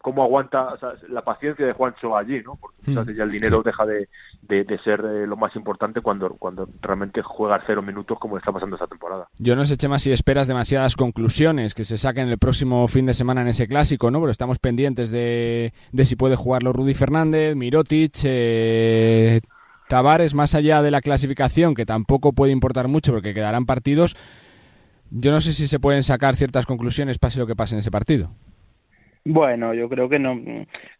[0.00, 0.76] cómo aguanta
[1.08, 2.56] la paciencia de Juancho allí, ¿no?
[2.56, 3.16] Porque hmm.
[3.16, 4.08] ya el dinero deja de,
[4.42, 8.76] de, ser eh, lo más importante cuando, cuando realmente juega cero minutos como está pasando
[8.76, 9.28] esta temporada.
[9.38, 13.14] Yo no sé, Chema, si esperas demasiadas conclusiones que se saquen el próximo fin de
[13.14, 14.20] semana en ese clásico, ¿no?
[14.20, 19.40] Pero estamos pendientes de, de si puede jugarlo Rudy Fernández, Mirotic, eh,
[19.88, 24.16] Tavares, más allá de la clasificación, que tampoco puede importar mucho porque quedarán partidos.
[25.10, 27.90] Yo no sé si se pueden sacar ciertas conclusiones pase lo que pase en ese
[27.90, 28.30] partido.
[29.28, 30.40] Bueno, yo creo que no,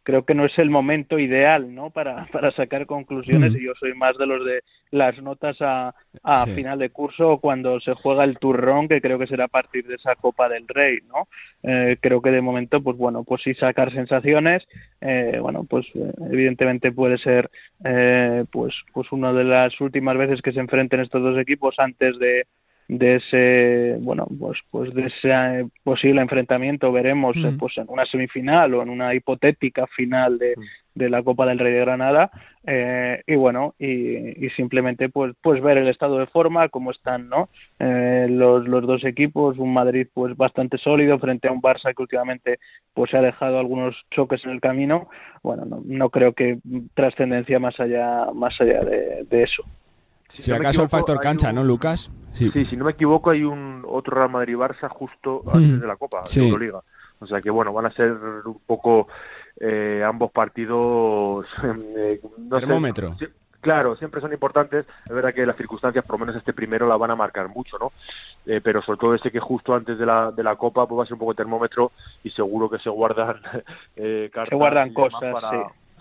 [0.02, 1.90] creo que no es el momento ideal, ¿no?
[1.90, 3.56] Para, para sacar conclusiones mm.
[3.56, 7.78] y yo soy más de los de las notas a, a final de curso cuando
[7.78, 10.98] se juega el turrón, que creo que será a partir de esa Copa del Rey,
[11.06, 11.28] ¿no?
[11.62, 14.66] Eh, creo que de momento, pues bueno, pues sí sacar sensaciones,
[15.00, 17.48] eh, bueno, pues eh, evidentemente puede ser,
[17.84, 22.18] eh, pues, pues una de las últimas veces que se enfrenten estos dos equipos antes
[22.18, 22.44] de
[22.88, 28.06] de ese bueno pues pues de ese eh, posible enfrentamiento veremos eh, pues en una
[28.06, 30.54] semifinal o en una hipotética final de,
[30.94, 32.30] de la Copa del Rey de Granada
[32.64, 37.28] eh, y bueno y, y, simplemente pues pues ver el estado de forma cómo están
[37.28, 37.48] no
[37.80, 42.60] los, los dos equipos un Madrid pues bastante sólido frente a un Barça que últimamente
[42.94, 45.08] pues se ha dejado algunos choques en el camino.
[45.42, 46.58] Bueno no, no creo que
[46.94, 49.64] trascendencia más allá más allá de, de eso
[50.42, 52.10] si, acaso el factor cancha, ¿no, Lucas?
[52.32, 52.50] Sí.
[52.52, 56.44] si no me equivoco, hay un otro Real Madrid-Barça justo antes de la Copa, de
[56.44, 56.82] Euroliga.
[57.18, 59.08] O sea que, bueno, van a ser un poco
[59.58, 61.46] eh, ambos partidos...
[61.98, 62.20] Eh,
[62.50, 63.16] Termómetro.
[63.60, 64.84] claro, siempre son importantes.
[65.06, 67.78] Es verdad que las circunstancias, por lo menos este primero, la van a marcar mucho,
[67.78, 67.92] ¿no?
[68.44, 71.02] Eh, pero sobre todo ese que justo antes de la, de la Copa pues va
[71.02, 73.40] a ser un poco termómetro y seguro que se guardan
[73.96, 74.50] eh, cartas.
[74.50, 75.56] Se guardan cosas, sí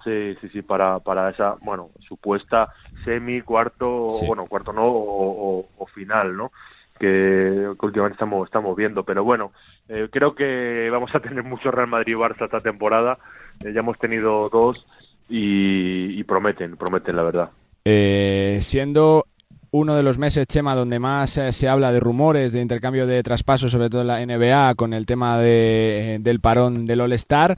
[0.05, 2.69] Sí, sí, sí, para, para esa, bueno, supuesta
[3.03, 6.51] semi, cuarto, bueno, cuarto no, o, final, ¿no?
[6.99, 9.03] Que, últimamente estamos, estamos viendo.
[9.03, 9.51] Pero bueno,
[9.89, 13.17] eh, creo que vamos a tener mucho Real Madrid-Barça esta temporada.
[13.63, 14.85] Eh, ya hemos tenido dos
[15.27, 17.49] y, prometen, prometen la verdad.
[17.83, 19.25] Eh, siendo
[19.71, 23.71] uno de los meses, Chema, donde más se habla de rumores, de intercambio de traspasos,
[23.71, 27.57] sobre todo en la NBA, con el tema de, del parón del All-Star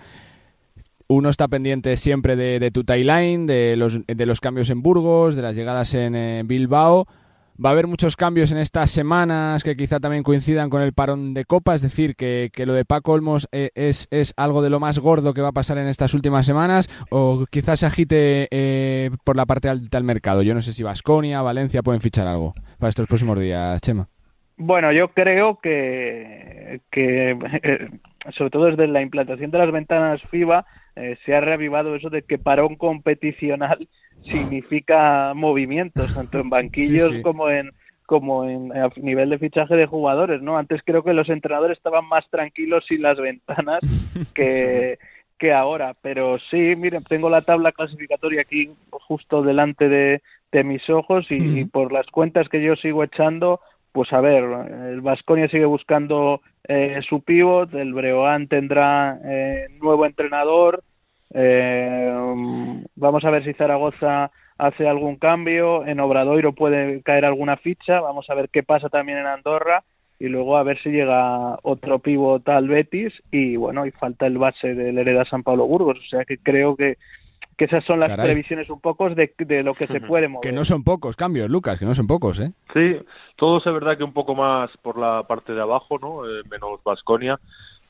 [1.08, 5.36] uno está pendiente siempre de, de tu timeline, de los, de los cambios en Burgos,
[5.36, 7.08] de las llegadas en eh, Bilbao.
[7.64, 11.34] Va a haber muchos cambios en estas semanas que quizá también coincidan con el parón
[11.34, 14.80] de Copa, es decir, que, lo de Paco Olmos eh, es, es, algo de lo
[14.80, 19.10] más gordo que va a pasar en estas últimas semanas, o quizás se agite eh,
[19.24, 20.44] por la parte del mercado.
[20.44, 24.08] Yo no sé si Vasconia, Valencia pueden fichar algo para estos próximos días, Chema.
[24.58, 27.38] Bueno, yo creo que, que
[28.38, 30.66] sobre todo desde la implantación de las ventanas FIBA,
[30.98, 33.88] eh, se ha reavivado eso de que parón competicional
[34.24, 37.72] significa movimientos, tanto en banquillos como en
[38.08, 40.58] como en a nivel de fichaje de jugadores, ¿no?
[40.58, 43.82] Antes creo que los entrenadores estaban más tranquilos sin las ventanas
[44.34, 44.98] que,
[45.38, 50.90] que ahora, pero sí, miren, tengo la tabla clasificatoria aquí justo delante de, de mis
[50.90, 53.60] ojos y, por las cuentas que yo sigo echando,
[53.92, 54.44] pues a ver,
[54.90, 60.84] el Vasconia sigue buscando eh, su pivot, el Breoán tendrá eh, nuevo entrenador,
[61.34, 62.14] eh,
[62.96, 68.30] vamos a ver si Zaragoza hace algún cambio, en Obradoiro puede caer alguna ficha, vamos
[68.30, 69.84] a ver qué pasa también en Andorra
[70.20, 74.38] y luego a ver si llega otro pivot al Betis y bueno, y falta el
[74.38, 76.98] base del Hereda San Pablo Burgos, o sea que creo que
[77.58, 80.48] que esas son las previsiones un poco de, de lo que se puede mover.
[80.48, 82.54] Que no son pocos cambios, Lucas, que no son pocos, ¿eh?
[82.72, 82.98] Sí,
[83.36, 86.24] todos es verdad que un poco más por la parte de abajo, ¿no?
[86.24, 87.40] Eh, menos Vasconia.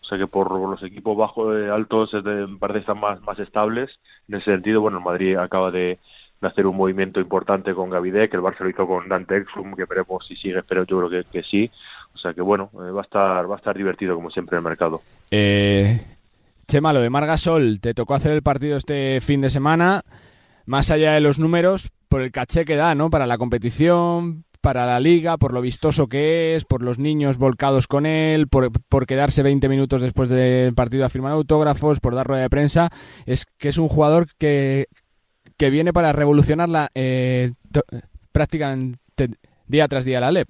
[0.07, 2.21] O sea que por los equipos bajos, eh, altos, eh,
[2.57, 3.91] parece que están más, más estables.
[4.29, 5.99] En ese sentido, bueno, el Madrid acaba de,
[6.39, 10.25] hacer un movimiento importante con Gavidec, el Barça lo hizo con Dante Exum, que veremos
[10.25, 11.69] si sigue, pero yo creo que, que sí.
[12.15, 14.63] O sea que bueno, eh, va a estar va a estar divertido como siempre el
[14.63, 15.01] mercado.
[15.29, 15.99] Eh,
[16.67, 20.03] Chema, lo de Margasol, te tocó hacer el partido este fin de semana.
[20.65, 23.09] Más allá de los números, por el caché que da, ¿no?
[23.09, 27.87] Para la competición, para la liga, por lo vistoso que es, por los niños volcados
[27.87, 32.41] con él, por, quedarse 20 minutos después del partido a firmar autógrafos, por dar rueda
[32.41, 32.89] de prensa,
[33.25, 34.87] es que es un jugador que,
[35.57, 37.51] que viene para revolucionar la eh,
[38.33, 39.29] prácticamente
[39.67, 40.49] día tras día la LEP.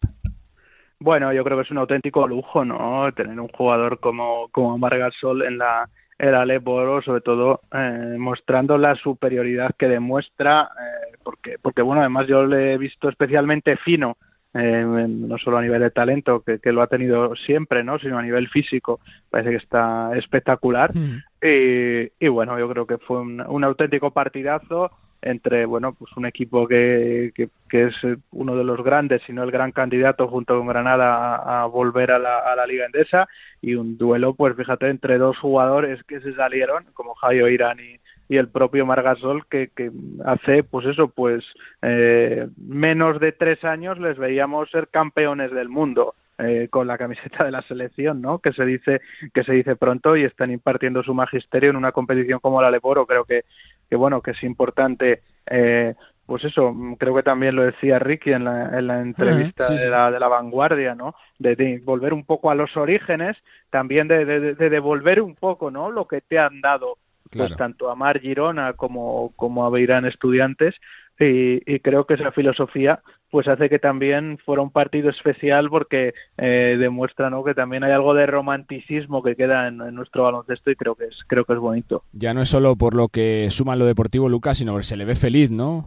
[0.99, 3.11] Bueno, yo creo que es un auténtico lujo, ¿no?
[3.11, 5.87] Tener un jugador como, como Margasol en la,
[6.17, 12.27] el Aleppo sobre todo eh, mostrando la superioridad que demuestra, eh, porque, porque bueno, además
[12.27, 14.17] yo le he visto especialmente fino,
[14.53, 17.99] eh, no solo a nivel de talento, que, que, lo ha tenido siempre, ¿no?
[17.99, 18.99] sino a nivel físico,
[19.29, 20.95] parece que está espectacular.
[20.95, 21.23] Mm.
[21.43, 24.91] Y, y, bueno, yo creo que fue un, un auténtico partidazo
[25.21, 27.95] entre bueno pues un equipo que, que, es
[28.31, 32.19] uno de los grandes si no el gran candidato junto con Granada a, volver a
[32.19, 33.27] la, a la, Liga Endesa
[33.61, 37.99] y un duelo pues fíjate entre dos jugadores que se salieron como Jairo Irán y,
[38.29, 39.91] y el propio Margasol que, que
[40.25, 41.43] hace pues eso pues
[41.81, 47.43] eh, menos de tres años les veíamos ser campeones del mundo eh, con la camiseta
[47.43, 48.39] de la selección, ¿no?
[48.39, 49.01] Que se dice
[49.33, 53.05] que se dice pronto y están impartiendo su magisterio en una competición como la Leporo.
[53.05, 53.45] Creo que,
[53.89, 55.21] que bueno que es importante.
[55.49, 55.95] Eh,
[56.27, 60.11] pues eso, creo que también lo decía Ricky en la, en la entrevista De, la,
[60.11, 61.15] de la vanguardia, ¿no?
[61.39, 63.37] De, volver un poco a los orígenes,
[63.69, 65.89] también de, de, devolver un poco, ¿no?
[65.89, 66.97] Lo que te han dado,
[67.31, 70.75] pues tanto a Mar Girona como, como a Beirán Estudiantes,
[71.19, 76.77] y, creo que esa filosofía pues hace que también fuera un partido especial porque eh,
[76.79, 77.43] demuestra ¿no?
[77.43, 81.23] que también hay algo de romanticismo que queda en, nuestro baloncesto y creo que es
[81.27, 82.03] creo que es bonito.
[82.13, 85.05] Ya no es solo por lo que suma lo deportivo Lucas sino que se le
[85.05, 85.85] ve feliz no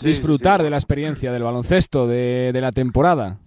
[0.00, 3.38] disfrutar de la experiencia del baloncesto de, de la temporada.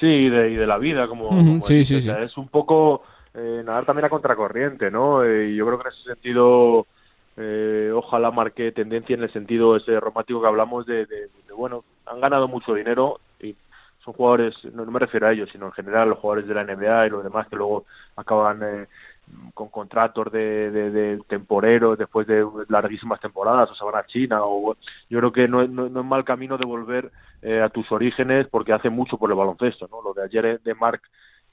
[0.00, 2.10] Sí y de, y de la vida como, sí, sí, sí.
[2.10, 3.02] es un poco
[3.34, 6.86] eh, nadar también a contracorriente no eh, y yo creo que en ese sentido
[7.36, 11.06] eh, ojalá marque tendencia en el sentido ese romántico que hablamos de,
[11.56, 13.56] bueno, han ganado mucho dinero y
[14.04, 17.06] son jugadores, no, me refiero a ellos, sino en general los jugadores de la NBA
[17.06, 18.86] y los demás que luego acaban eh,
[19.54, 24.76] con contratos de, de, temporeros después de larguísimas temporadas o se van a China o
[25.08, 27.10] yo creo que no, no, es mal camino de volver
[27.42, 30.02] eh, a tus orígenes porque hace mucho por el baloncesto, ¿no?
[30.02, 31.02] Lo de ayer de Marc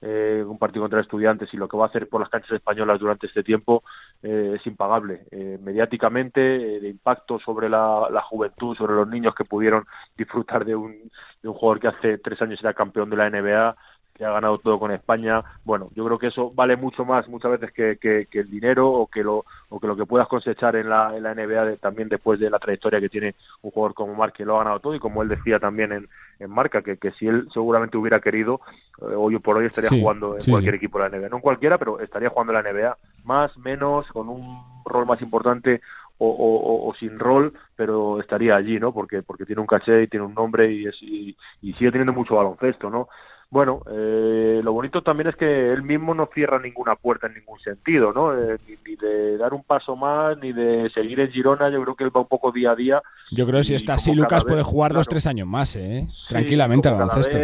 [0.02, 3.00] eh, un partido contra estudiantes y lo que va a hacer por las canchas españolas
[3.00, 3.84] durante este tiempo
[4.24, 5.26] eh, es impagable.
[5.32, 9.86] Eh, mediáticamente, de impacto sobre la, juventud, sobre los niños que pudieron
[10.18, 13.76] disfrutar de un, de un jugador que hace tres años era campeón de la NBA,
[14.22, 15.44] que ha ganado todo con España.
[15.66, 19.08] Bueno, yo creo que eso vale mucho más muchas veces que, que, el dinero o
[19.08, 22.40] que lo o que lo que puedas cosechar en la, en la NBA también después
[22.40, 25.00] de la trayectoria que tiene un jugador como Marc que lo ha ganado todo y
[25.00, 26.08] como él decía también en,
[26.38, 28.62] en Marca que, que si él seguramente hubiera querido
[29.02, 31.80] eh, hoy por hoy estaría jugando en cualquier equipo de la NBA, no en cualquiera,
[31.80, 35.82] pero estaría jugando en la NBA más, menos, con un rol más importante
[36.24, 38.94] o, o, sin rol, pero estaría allí, ¿no?
[38.94, 42.14] Porque porque tiene un caché y tiene un nombre y, es, y, y sigue teniendo
[42.14, 43.10] mucho baloncesto, ¿no?
[43.52, 47.60] Bueno, eh, lo bonito también es que él mismo no cierra ninguna puerta en ningún
[47.60, 48.34] sentido, ¿no?
[48.34, 52.06] Eh, ni, de dar un paso más, ni de seguir en Girona, yo creo que
[52.06, 53.02] él va un poco día a día.
[53.30, 56.08] Yo creo que si está así, Lucas puede jugar dos, tres años más, ¿eh?
[56.30, 57.38] Tranquilamente al baloncesto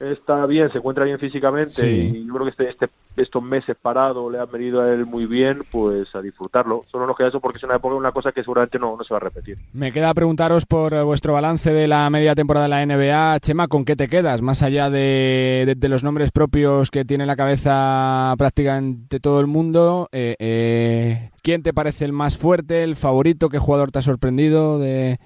[0.00, 4.32] está bien, se encuentra bien físicamente y yo creo que este, este, estos meses parados
[4.32, 6.82] le han venido a él muy bien, pues a disfrutarlo.
[6.90, 9.12] Solo nos queda eso porque es una época, una cosa que seguramente no, no se
[9.12, 9.58] va a repetir.
[9.74, 13.40] Me queda preguntaros por eh, vuestro balance de la media temporada de la NBA.
[13.40, 14.40] Chema, ¿con qué te quedas?
[14.40, 20.08] Más allá de, de, los nombres propios que tiene la cabeza prácticamente todo el mundo,
[20.12, 23.50] eh, eh, ¿quién te parece el más fuerte, el favorito?
[23.50, 25.18] ¿Qué jugador te ha sorprendido de,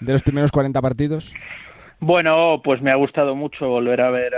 [0.00, 1.32] de los primeros 40 partidos?
[2.04, 4.32] Bueno, pues me ha gustado mucho volver a ver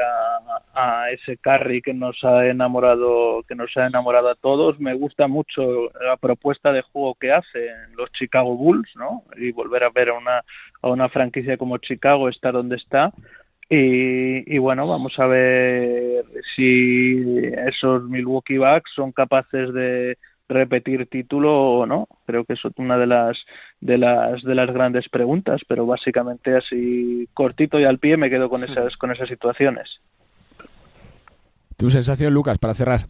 [0.75, 4.79] a, ese Carry que nos ha enamorado, que nos ha enamorado a todos.
[4.81, 9.23] Me gusta mucho la propuesta de juego que hacen los Chicago Bulls, ¿no?
[9.39, 10.45] Y volver a ver a una,
[10.83, 13.15] a una franquicia como Chicago está donde está.
[13.71, 21.78] Y, y, bueno, vamos a ver si esos Milwaukee Bucks son capaces de, repetir título
[21.78, 22.07] o no.
[22.26, 23.38] Creo que es una de las
[23.80, 28.49] de las de las grandes preguntas, pero básicamente así cortito y al pie me quedo
[28.49, 30.01] con esas con esas situaciones.
[31.76, 33.01] ¿Tu sensación, Lucas, para cerrar?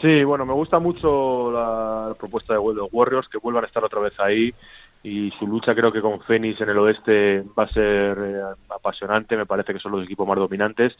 [0.00, 4.00] Sí, bueno, me gusta mucho la, propuesta de los Warriors, que vuelvan a estar otra
[4.00, 4.54] vez ahí
[5.02, 9.36] y su lucha creo que con Phoenix en el oeste va a ser eh, apasionante,
[9.36, 10.96] me parece que son los equipos más dominantes.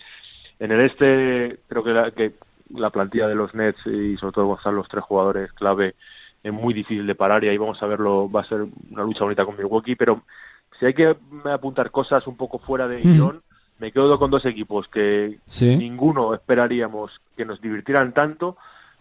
[0.59, 2.33] En el este creo que, que
[2.71, 5.95] la plantilla de los Nets y sobre todo están los tres jugadores clave
[6.43, 9.25] es muy difícil de parar y ahí vamos a verlo, va a ser una lucha
[9.25, 10.23] bonita con Milwaukee, pero
[10.79, 13.43] si hay que apuntar cosas un poco fuera de guion,
[13.81, 18.57] me quedo con dos equipos que ninguno esperaríamos que nos divirtieran tanto,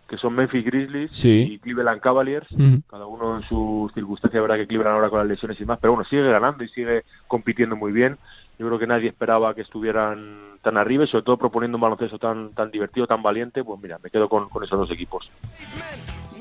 [0.07, 2.47] que son Memphis Grizzlies y Cleveland Cavaliers,
[2.89, 5.93] cada uno en sus circunstancias, verdad que Cleveland ahora con las lesiones y más, pero
[5.93, 8.17] bueno, sigue ganando y sigue compitiendo muy bien.
[8.57, 12.17] Yo creo que nadie esperaba que estuvieran tan arriba y sobre todo proponiendo un baloncesto
[12.17, 15.29] tan, tan divertido, tan valiente, pues mira, me quedo con, con esos dos equipos.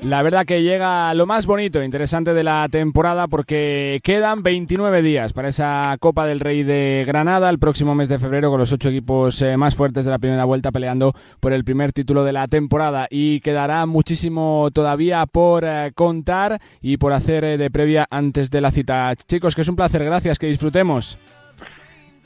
[0.03, 5.01] La verdad que llega lo más bonito e interesante de la temporada porque quedan 29
[5.01, 8.71] días para esa Copa del Rey de Granada el próximo mes de febrero con los
[8.71, 12.31] ocho equipos eh, más fuertes de la primera vuelta peleando por el primer título de
[12.31, 18.05] la temporada y quedará muchísimo todavía por eh, contar y por hacer eh, de previa
[18.09, 19.13] antes de la cita.
[19.15, 21.17] Chicos, que es un placer, gracias, que disfrutemos.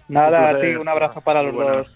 [0.08, 1.88] Nada, a ti, un abrazo para los dos.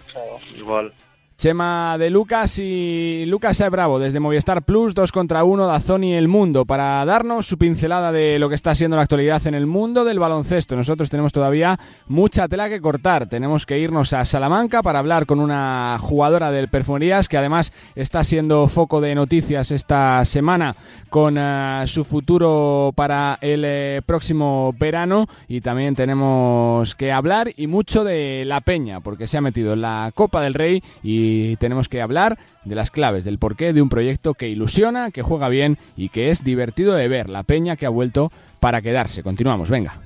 [0.55, 0.91] Igual.
[1.37, 3.67] Chema de Lucas y Lucas E.
[3.67, 8.13] Bravo desde Movistar Plus, dos contra uno, Dazón y El Mundo, para darnos su pincelada
[8.13, 10.77] de lo que está siendo la actualidad en el mundo del baloncesto.
[10.77, 11.77] Nosotros tenemos todavía
[12.07, 13.27] mucha tela que cortar.
[13.27, 18.23] Tenemos que irnos a Salamanca para hablar con una jugadora del Perfumerías que además está
[18.23, 20.77] siendo foco de noticias esta semana
[21.15, 25.29] con eh, su futuro para el eh, próximo verano.
[25.47, 29.81] Y también tenemos que hablar y mucho de la Peña, porque se ha metido en
[29.81, 33.81] la Copa del Rey y y tenemos que hablar de las claves, del porqué de
[33.81, 37.29] un proyecto que ilusiona, que juega bien y que es divertido de ver.
[37.29, 39.23] La peña que ha vuelto para quedarse.
[39.23, 40.01] Continuamos, venga.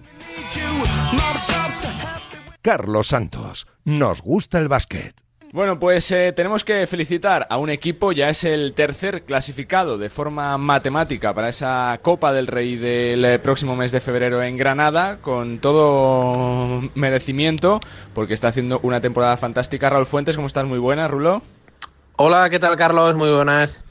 [2.61, 5.28] Carlos Santos, nos gusta el básquet.
[5.51, 10.11] Bueno, pues eh, tenemos que felicitar a un equipo, ya es el tercer clasificado de
[10.11, 15.17] forma matemática para esa Copa del Rey del eh, próximo mes de febrero en Granada,
[15.21, 17.79] con todo merecimiento,
[18.13, 19.89] porque está haciendo una temporada fantástica.
[19.89, 20.65] Raúl Fuentes, ¿cómo estás?
[20.65, 21.41] Muy buena, Rulo.
[22.15, 23.15] Hola, ¿qué tal, Carlos?
[23.15, 23.81] Muy buenas.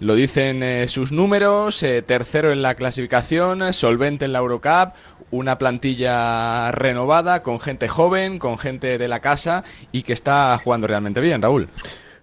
[0.00, 4.94] Lo dicen eh, sus números, tercero en la clasificación, solvente en la Eurocup,
[5.30, 10.86] una plantilla renovada, con gente joven, con gente de la casa y que está jugando
[10.86, 11.68] realmente bien, Raúl.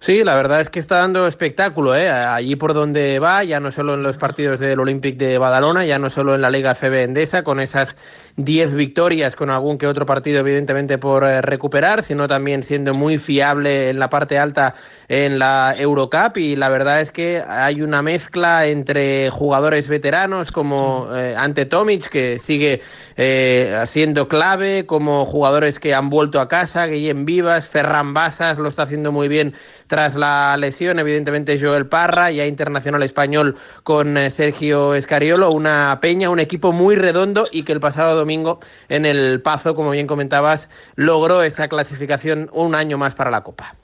[0.00, 2.08] Sí, la verdad es que está dando espectáculo, ¿eh?
[2.08, 5.98] allí por donde va, ya no solo en los partidos del Olympic de Badalona, ya
[5.98, 7.96] no solo en la Liga CB Endesa, con esas
[8.36, 13.16] 10 victorias con algún que otro partido evidentemente por eh, recuperar, sino también siendo muy
[13.16, 14.74] fiable en la parte alta
[15.08, 16.36] en la Eurocup.
[16.36, 22.10] Y la verdad es que hay una mezcla entre jugadores veteranos como eh, Ante Tomic
[22.10, 22.82] que sigue
[23.16, 28.68] eh, siendo clave, como jugadores que han vuelto a casa, Guillem Vivas, Ferran Basas lo
[28.68, 29.54] está haciendo muy bien
[29.86, 36.40] tras la lesión, evidentemente Joel Parra, ya internacional español con Sergio Escariolo, una peña, un
[36.40, 38.58] equipo muy redondo y que el pasado domingo
[38.88, 43.76] en el Pazo, como bien comentabas, logró esa clasificación un año más para la Copa.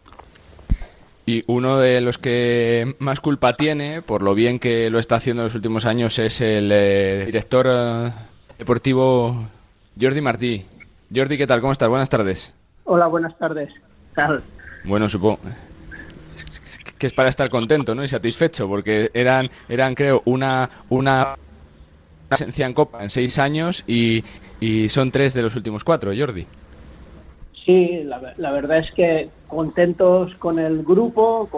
[1.24, 5.42] Y uno de los que más culpa tiene, por lo bien que lo está haciendo
[5.42, 8.10] en los últimos años, es el eh, director eh,
[8.58, 9.46] deportivo
[10.00, 10.66] Jordi Martí.
[11.14, 11.60] Jordi, ¿qué tal?
[11.60, 11.88] ¿Cómo estás?
[11.88, 12.52] Buenas tardes.
[12.82, 13.70] Hola, buenas tardes.
[14.84, 15.38] Bueno, supongo
[17.02, 18.04] que es para estar contento ¿no?
[18.04, 21.34] y satisfecho, porque eran, eran creo, una, una
[22.36, 24.24] presencia en Copa en seis años y,
[24.88, 26.46] son tres de los últimos cuatro, Jordi.
[27.64, 31.48] Sí, la, verdad es que contentos con el grupo,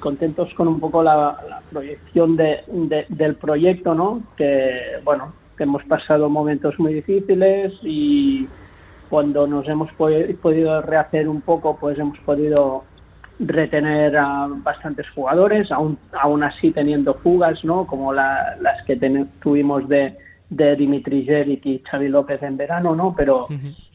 [0.00, 2.60] contentos con un poco la, proyección de,
[3.08, 4.22] del proyecto, ¿no?
[4.36, 8.46] Que, bueno, hemos pasado momentos muy difíciles y
[9.08, 12.84] cuando nos hemos podido rehacer un poco, pues hemos podido
[13.46, 17.86] retener a bastantes jugadores, aún, aún así teniendo fugas, ¿no?
[17.86, 18.96] Como las que
[19.40, 20.16] tuvimos de,
[20.50, 23.12] de Dimitri Jeric y Xavi López en verano, ¿no?
[23.16, 23.48] Pero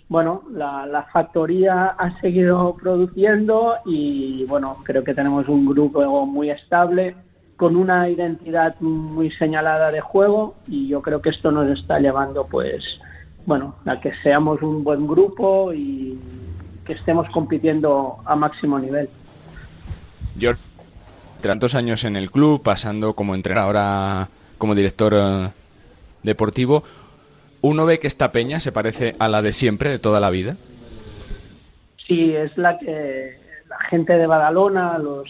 [0.10, 6.50] bueno, la, la, factoría ha seguido produciendo y bueno, creo que tenemos un grupo muy
[6.50, 7.16] estable
[7.58, 12.45] con una identidad muy señalada de juego y yo creo que esto nos está llevando
[12.45, 12.84] pues
[13.48, 16.20] bueno, a que seamos un buen grupo y
[16.86, 19.10] que estemos compitiendo a máximo nivel.
[20.38, 20.51] Yo,
[21.41, 24.27] tantos años en el club, pasando como entrenador
[24.59, 25.49] como director eh,
[26.21, 26.83] deportivo,
[27.61, 30.55] ¿uno ve que esta peña se parece a la de siempre, de toda la vida?
[32.07, 35.27] Sí, es la que la gente de Badalona, los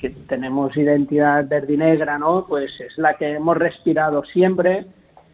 [0.00, 2.44] que tenemos identidad verdinegra, ¿no?
[2.48, 4.86] Pues es la que hemos respirado siempre,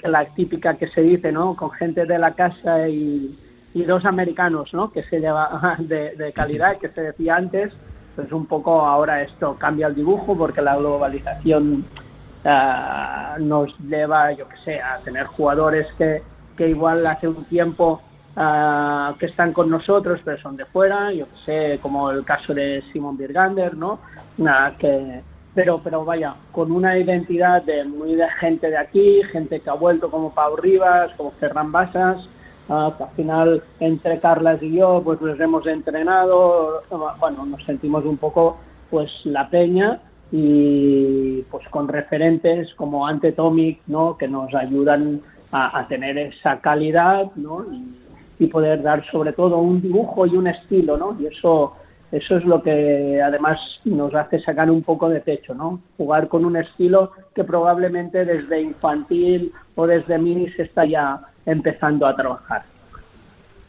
[0.02, 1.56] la típica que se dice, ¿no?
[1.56, 3.34] Con gente de la casa y,
[3.74, 4.92] dos americanos, ¿no?
[4.92, 7.72] Que se lleva de calidad, que se decía antes,
[8.14, 11.84] pues un poco ahora esto cambia el dibujo porque la globalización
[12.44, 16.22] uh, nos lleva, yo que sé, a tener jugadores que,
[16.56, 18.00] que igual hace un tiempo
[18.36, 22.54] uh, que están con nosotros pero son de fuera, yo que sé, como el caso
[22.54, 23.98] de Simon Birgander, ¿no?
[24.36, 25.22] nada, que,
[25.54, 29.74] pero, pero vaya, con una identidad de muy de gente de aquí, gente que ha
[29.74, 32.28] vuelto como Pau Rivas, como Ferran Basas,
[32.68, 36.82] ah, al final entre Carlas y yo pues les hemos entrenado,
[37.20, 38.58] bueno, nos sentimos un poco
[38.90, 40.00] pues la peña
[40.30, 44.16] y pues con referentes como Ante Tomic, ¿no?
[44.16, 45.20] que nos ayudan
[45.52, 47.64] a, tener esa calidad ¿no?
[47.72, 51.16] y, y, poder dar sobre todo un dibujo y un estilo, ¿no?
[51.20, 51.74] Y eso
[52.14, 55.80] eso es lo que además nos hace sacar un poco de techo, ¿no?
[55.96, 62.06] Jugar con un estilo que probablemente desde infantil o desde mini se está ya empezando
[62.06, 62.64] a trabajar.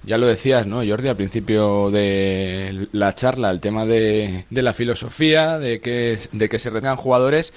[0.04, 5.58] Ya lo decías, ¿no, Jordi, al principio de la charla, el tema de, la filosofía,
[5.58, 7.54] de que, de que se retengan jugadores.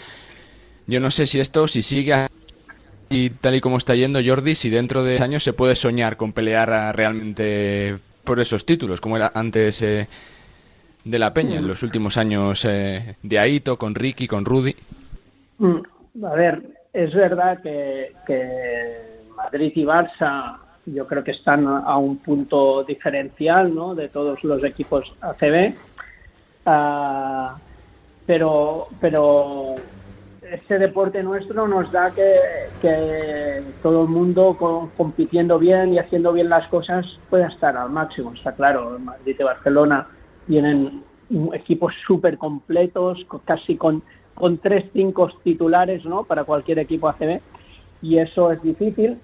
[0.87, 2.15] Yo no sé si esto, si sigue
[3.11, 6.33] y tal y como está yendo Jordi, si dentro de años se puede soñar con
[6.33, 10.09] pelear realmente por esos títulos, como era antes eh,
[11.05, 14.77] de la Peña en los últimos años eh, de Aito, con Ricky, con Rudy?
[15.59, 16.63] Mm, a ver,
[16.93, 18.13] es verdad que,
[19.39, 23.95] Madrid y Barça yo creo que están a un punto diferencial ¿no?
[23.95, 25.75] de todos los equipos ACB,
[26.67, 27.57] ah,
[28.27, 29.75] pero, pero
[30.51, 32.37] este deporte nuestro nos da que,
[32.81, 34.57] que todo el mundo
[34.97, 39.43] compitiendo bien y haciendo bien las cosas pueda estar al máximo, está claro, Madrid y
[39.43, 40.09] Barcelona
[40.47, 41.05] tienen
[41.53, 44.03] equipos súper completos, casi con,
[44.35, 46.25] con tres, cinco titulares ¿no?
[46.25, 47.41] para cualquier equipo ACB,
[48.01, 49.19] y eso es difícil,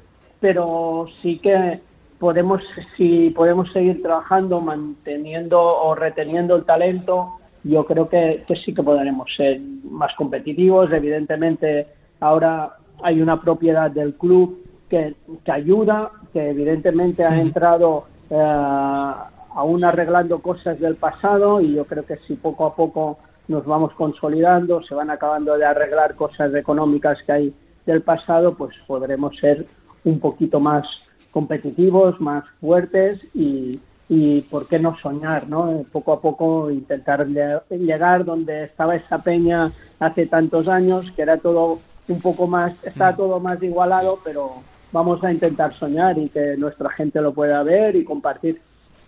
[0.44, 1.80] pero sí que
[2.18, 2.60] podemos,
[2.98, 9.26] si podemos seguir trabajando, manteniendo o reteniendo el talento, yo creo que, sí que podremos
[9.34, 9.58] ser
[9.90, 10.92] más competitivos.
[10.92, 11.86] Evidentemente,
[12.20, 15.14] ahora hay una propiedad del club que,
[15.46, 19.12] que ayuda, que evidentemente ha entrado eh,
[19.54, 23.16] aún arreglando cosas del pasado y yo creo que si poco a poco
[23.48, 27.54] nos vamos consolidando, se van acabando de arreglar cosas económicas que hay
[27.86, 29.64] del pasado, pues podremos ser
[30.04, 30.86] un poquito más
[31.30, 35.84] competitivos, más fuertes y, y por qué no soñar, ¿no?
[35.90, 41.80] Poco a poco intentar llegar donde estaba esa peña hace tantos años, que era todo
[42.08, 43.16] un poco más, está mm.
[43.16, 47.96] todo más igualado, pero vamos a intentar soñar y que nuestra gente lo pueda ver
[47.96, 48.60] y compartir.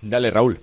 [0.02, 0.58] Dale, Raúl.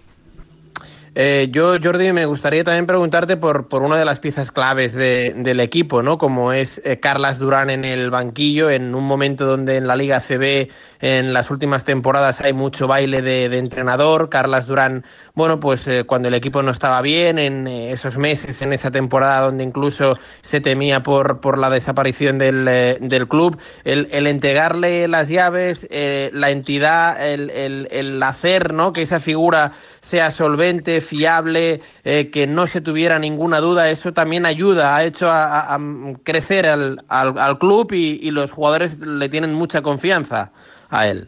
[1.15, 5.59] Eh, yo, Jordi, me gustaría también preguntarte por, por una de las piezas claves del
[5.59, 6.17] equipo, ¿no?
[6.17, 10.21] Como es eh, Carlas Durán en el banquillo, en un momento donde en la Liga
[10.21, 14.29] CB, en las últimas temporadas, hay mucho baile de, entrenador.
[14.29, 15.05] Carlas Durán,
[15.35, 19.41] bueno, pues eh, cuando el equipo no estaba bien, en esos meses, en esa temporada
[19.41, 25.29] donde incluso se temía por, por la desaparición del, del club, el, el, entregarle las
[25.29, 28.93] llaves, la entidad, el, el hacer, ¿no?
[28.93, 34.45] Que esa figura sea solvente, fiable, eh, que no se tuviera ninguna duda, eso también
[34.45, 35.77] ayuda, ha hecho a,
[36.23, 40.51] crecer al, al, club y, los jugadores le tienen mucha confianza
[40.89, 41.27] a él.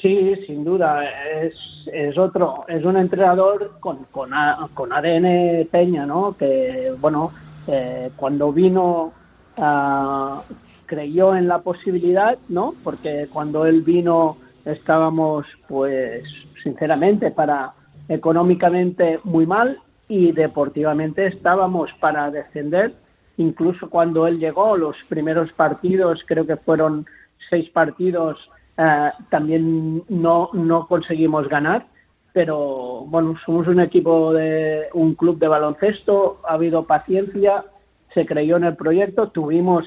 [0.00, 1.02] Sí, sin duda,
[1.42, 1.54] es,
[1.92, 4.30] es otro, es un entrenador con, con,
[4.74, 6.36] con ADN Peña, ¿no?
[6.36, 7.32] Que, bueno,
[7.66, 9.12] eh, cuando vino
[9.56, 10.40] uh,
[10.86, 12.74] creyó en la posibilidad, ¿no?
[12.84, 16.24] Porque cuando él vino estábamos, pues,
[16.62, 17.72] sinceramente, para
[18.08, 19.78] económicamente muy mal
[20.08, 22.94] y deportivamente estábamos para descender.
[23.36, 27.06] Incluso cuando él llegó, los primeros partidos, creo que fueron
[27.50, 28.38] seis partidos,
[28.78, 31.86] eh, también no, no conseguimos ganar.
[32.32, 37.64] Pero bueno, somos un equipo de un club de baloncesto, ha habido paciencia,
[38.12, 39.84] se creyó en el proyecto, tuvimos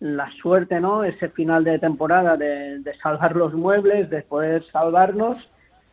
[0.00, 1.02] la suerte, ¿no?
[1.02, 5.48] Ese final de temporada de, de salvar los muebles, de poder salvarnos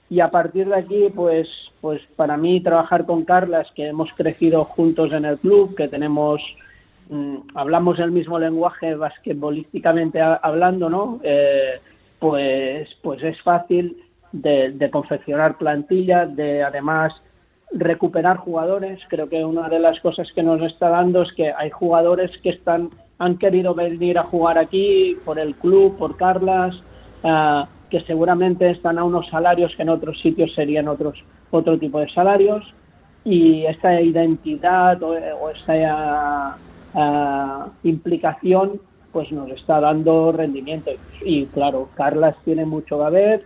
[0.10, 1.48] y a partir de aquí, pues,
[1.82, 6.42] pues para mí trabajar con Carlas, que hemos crecido juntos en el club, que tenemos,
[7.10, 11.20] mm, hablamos el mismo lenguaje basquetbolísticamente hablando, ¿no?
[11.24, 11.80] Eh,
[12.20, 13.98] pues, pues es fácil
[14.32, 17.14] de, de, confeccionar plantillas, de además
[17.72, 19.00] recuperar jugadores.
[19.10, 22.50] Creo que una de las cosas que nos está dando es que hay jugadores que
[22.50, 26.76] están han querido venir a jugar aquí por el club, por Carlas.
[27.24, 32.00] Uh, que seguramente están a unos salarios que en otros sitios serían otros otro tipo
[32.00, 32.66] de salarios
[33.24, 35.16] y esta identidad o,
[35.50, 36.58] esta
[36.94, 38.82] uh, implicación
[39.14, 40.92] pues nos está dando rendimiento.
[41.24, 43.44] Y claro Carlas tiene mucho que ver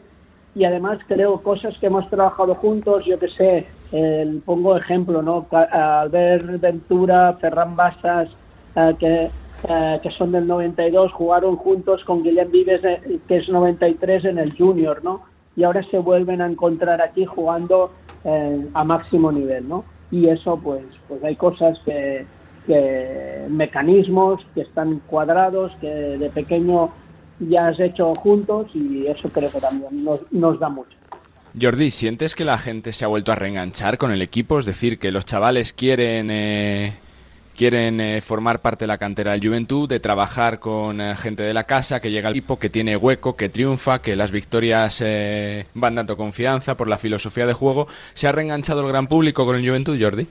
[0.56, 5.46] y además creo cosas que hemos trabajado juntos yo que sé el, pongo ejemplo no
[5.52, 8.30] Albert Ventura Ferran Basas
[8.76, 9.30] uh, que
[9.68, 14.38] eh, que son del 92, jugaron juntos con Guillem Vives, eh, que es 93 en
[14.38, 15.24] el Junior, ¿no?
[15.56, 17.92] Y ahora se vuelven a encontrar aquí jugando
[18.24, 19.84] eh, a máximo nivel, ¿no?
[20.12, 22.26] y eso pues pues hay cosas que,
[22.66, 26.92] que mecanismos que están cuadrados que de pequeño
[27.40, 30.98] ya has hecho juntos y eso creo que también nos, nos da mucho.
[31.60, 34.60] Jordi, ¿sientes que la gente se ha vuelto a reenganchar con el equipo?
[34.60, 36.94] Es decir, que los chavales quieren eh,
[37.60, 41.54] quieren eh, formar parte de la cantera del Juventud, de trabajar con eh, gente de
[41.54, 45.66] la casa, que llega al equipo, que tiene hueco, que triunfa, que las victorias eh,
[45.74, 47.88] van dando confianza por la filosofía de juego.
[48.14, 50.26] ¿Se ha reenganchado el gran público con el Juventud, Jordi?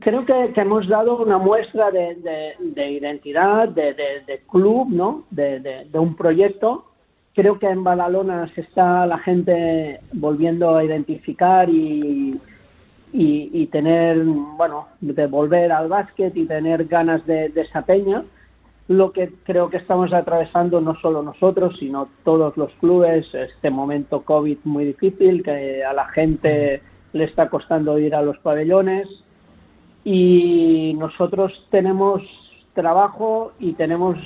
[0.00, 5.22] Creo que, hemos dado una muestra de, identidad, de, club, ¿no?
[5.30, 6.86] de, un proyecto.
[7.32, 12.40] Creo que en Badalona se está la gente volviendo a identificar y,
[13.12, 18.24] y, tener, bueno, de volver al básquet y tener ganas de, esa peña.
[18.88, 24.22] Lo que creo que estamos atravesando no solo nosotros, sino todos los clubes, este momento
[24.22, 26.82] COVID muy difícil, que a la gente
[27.12, 29.08] le está costando ir a los pabellones.
[30.04, 32.22] Y nosotros tenemos
[32.74, 34.18] trabajo y tenemos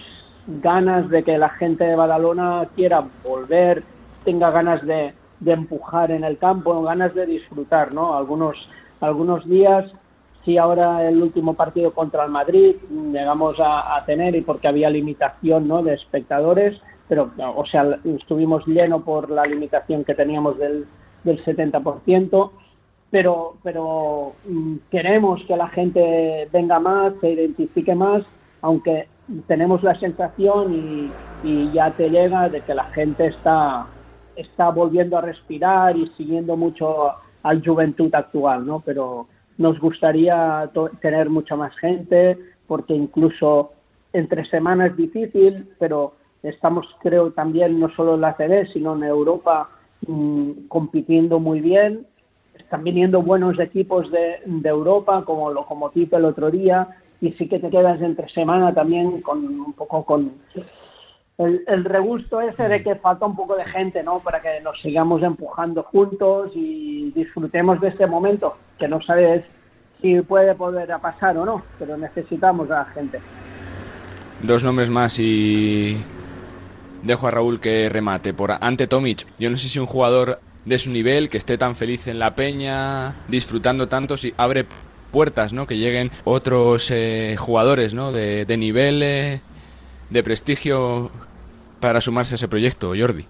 [0.47, 3.83] ganas de que la gente de Badalona quiera volver,
[4.25, 5.15] tenga ganas de,
[5.45, 8.17] de empujar en el campo, ganas de disfrutar, ¿no?
[8.17, 8.57] Algunos,
[9.01, 9.93] algunos días,
[10.45, 12.77] sí ahora el último partido contra el Madrid
[13.13, 15.83] llegamos a, tener y porque había limitación, ¿no?
[15.83, 20.87] De espectadores, pero, o sea, estuvimos lleno por la limitación que teníamos del,
[21.23, 22.51] del 70%,
[23.11, 28.23] pero, pero mm, queremos que la gente venga más, se identifique más,
[28.63, 29.09] aunque
[29.47, 31.11] tenemos la sensación y,
[31.49, 33.87] y ya te llega de que la gente está
[34.37, 37.13] está volviendo a respirar y siguiendo mucho
[37.43, 38.81] al juventud actual, ¿no?
[38.81, 39.29] Pero
[39.59, 40.71] nos gustaría
[41.01, 43.73] tener mucha más gente porque incluso
[44.13, 49.05] entre semanas es difícil, pero estamos creo también no solo en la CD, sino en
[49.05, 49.69] Europa
[50.07, 52.07] mm, compitiendo muy bien.
[52.59, 56.89] Están viniendo buenos equipos de, de Europa como Locomotiv el otro día
[57.21, 60.33] y sí que te quedas entre semana también con un poco con
[61.39, 64.21] el, regusto ese de que falta un poco de gente, ¿no?
[64.21, 69.45] Para que nos sigamos empujando juntos y disfrutemos de este momento, que no sabes
[70.01, 73.21] si puede poder pasar o no, pero necesitamos a la gente.
[74.43, 75.97] Dos nombres más y
[77.03, 78.35] dejo a Raúl que remate.
[78.35, 81.75] Por ante Tomic, yo no sé si un jugador de su nivel, que esté tan
[81.75, 84.67] feliz en la peña, disfrutando tanto, si abre
[85.11, 85.67] puertas, ¿no?
[85.67, 88.13] Que lleguen otros eh, jugadores, ¿no?
[88.13, 89.41] De, de nivel eh,
[90.15, 91.11] de prestigio
[91.81, 93.27] para sumarse a ese proyecto, Jordi,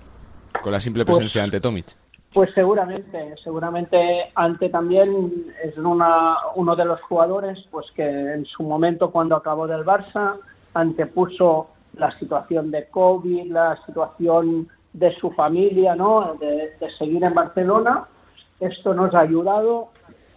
[0.63, 1.97] con la simple pues presencia ante Tomic?
[2.33, 8.65] Pues seguramente, seguramente Ante también es una, uno de los jugadores pues que en su
[8.65, 10.37] momento cuando acabó del Barça
[10.75, 16.37] antepuso la situación de COVID, la situación de su familia, ¿no?
[16.41, 18.05] de, de seguir en Barcelona.
[18.59, 19.91] Esto nos ha ayudado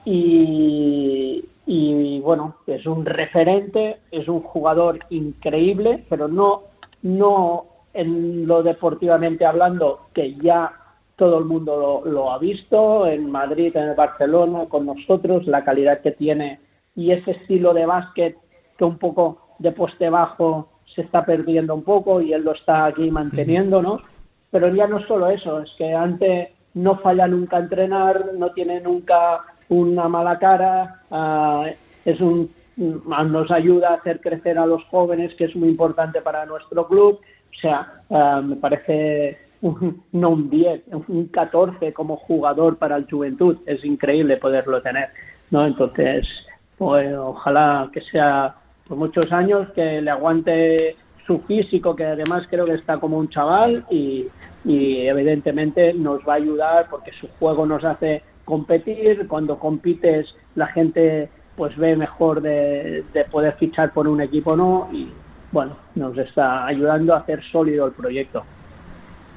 [0.06, 6.64] y, y bueno, es un referente, es un jugador increíble, pero no,
[7.02, 10.72] no en lo deportivamente hablando, que ya
[11.18, 16.12] todo el mundo lo, ha visto, en Madrid, en Barcelona, con nosotros, la calidad que
[16.12, 16.62] tiene
[16.96, 18.38] y ese estilo de básquet
[18.78, 22.86] que un poco de poste bajo se está perdiendo un poco y él lo está
[22.86, 24.00] aquí manteniendo, ¿no?
[24.52, 29.44] Pero ya no solo eso, es que antes no falla nunca entrenar, no tiene nunca
[29.70, 31.66] una mala cara, ah,
[32.06, 36.46] es un, nos ayuda a hacer crecer a los jóvenes, que es muy importante para
[36.46, 37.20] nuestro club.
[37.20, 39.38] O sea, ah, me parece
[40.12, 43.58] no un 10, un 14 como jugador para el Juventud.
[43.66, 45.10] Es increíble poderlo tener.
[45.52, 45.66] ¿no?
[45.66, 46.28] Entonces,
[46.78, 48.56] pues, ojalá que sea
[48.88, 50.96] por muchos años, que le aguante
[51.26, 54.28] su físico, que además creo que está como un chaval y,
[54.64, 60.68] y evidentemente nos va a ayudar porque su juego nos hace competir, cuando compites la
[60.68, 65.10] gente pues ve mejor de, poder fichar por un equipo o no y
[65.52, 68.44] bueno, nos está ayudando a hacer sólido el proyecto.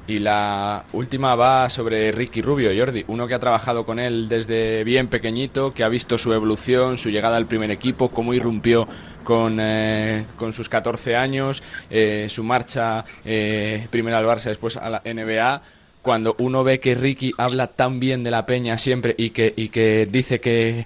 [0.07, 4.83] Y la última va sobre Ricky Rubio, Jordi, uno que ha trabajado con él desde
[4.83, 8.87] bien pequeñito, que ha visto su evolución, su llegada al primer equipo, cómo irrumpió
[9.23, 14.89] con, eh, con sus 14 años, eh, su marcha eh, primero al Barça, después a
[14.89, 15.61] la NBA
[16.01, 19.69] cuando uno ve que Ricky habla tan bien de la peña siempre y que, y
[19.69, 20.85] que dice que,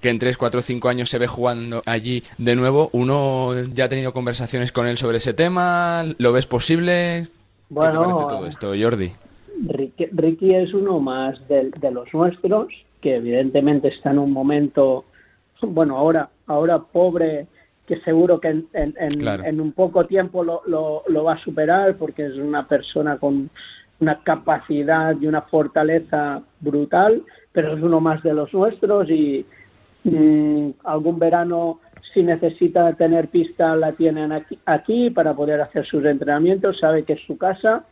[0.00, 3.88] que en 3, 4, 5 años se ve jugando allí de nuevo, uno ya ha
[3.88, 7.28] tenido conversaciones con él sobre ese tema, ¿lo ves posible?
[7.68, 9.12] Bueno, ¿Qué te parece todo esto, Jordi?
[10.12, 12.68] Ricky, es uno más de, los nuestros,
[13.00, 15.04] que evidentemente está en un momento,
[15.62, 17.46] bueno, ahora, ahora pobre,
[17.86, 22.26] que seguro que en, en, un poco tiempo lo, lo, lo va a superar porque
[22.26, 23.48] es una persona con
[24.00, 27.22] una capacidad y una fortaleza brutal,
[27.52, 29.46] pero es uno más de los nuestros y
[30.04, 31.80] mm, algún verano
[32.12, 37.14] si necesita tener pista la tienen aquí, aquí, para poder hacer sus entrenamientos, sabe que
[37.14, 37.84] es su casa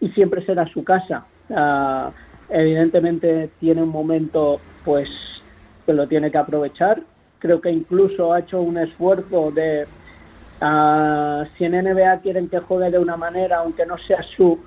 [0.00, 1.24] y siempre será su casa.
[1.50, 2.10] Ah,
[2.48, 5.08] evidentemente tiene un momento pues
[5.84, 7.02] que lo tiene que aprovechar.
[7.38, 9.86] Creo que incluso ha hecho un esfuerzo de
[10.60, 14.58] uh, si en NBA quieren que juegue de una manera, aunque no sea su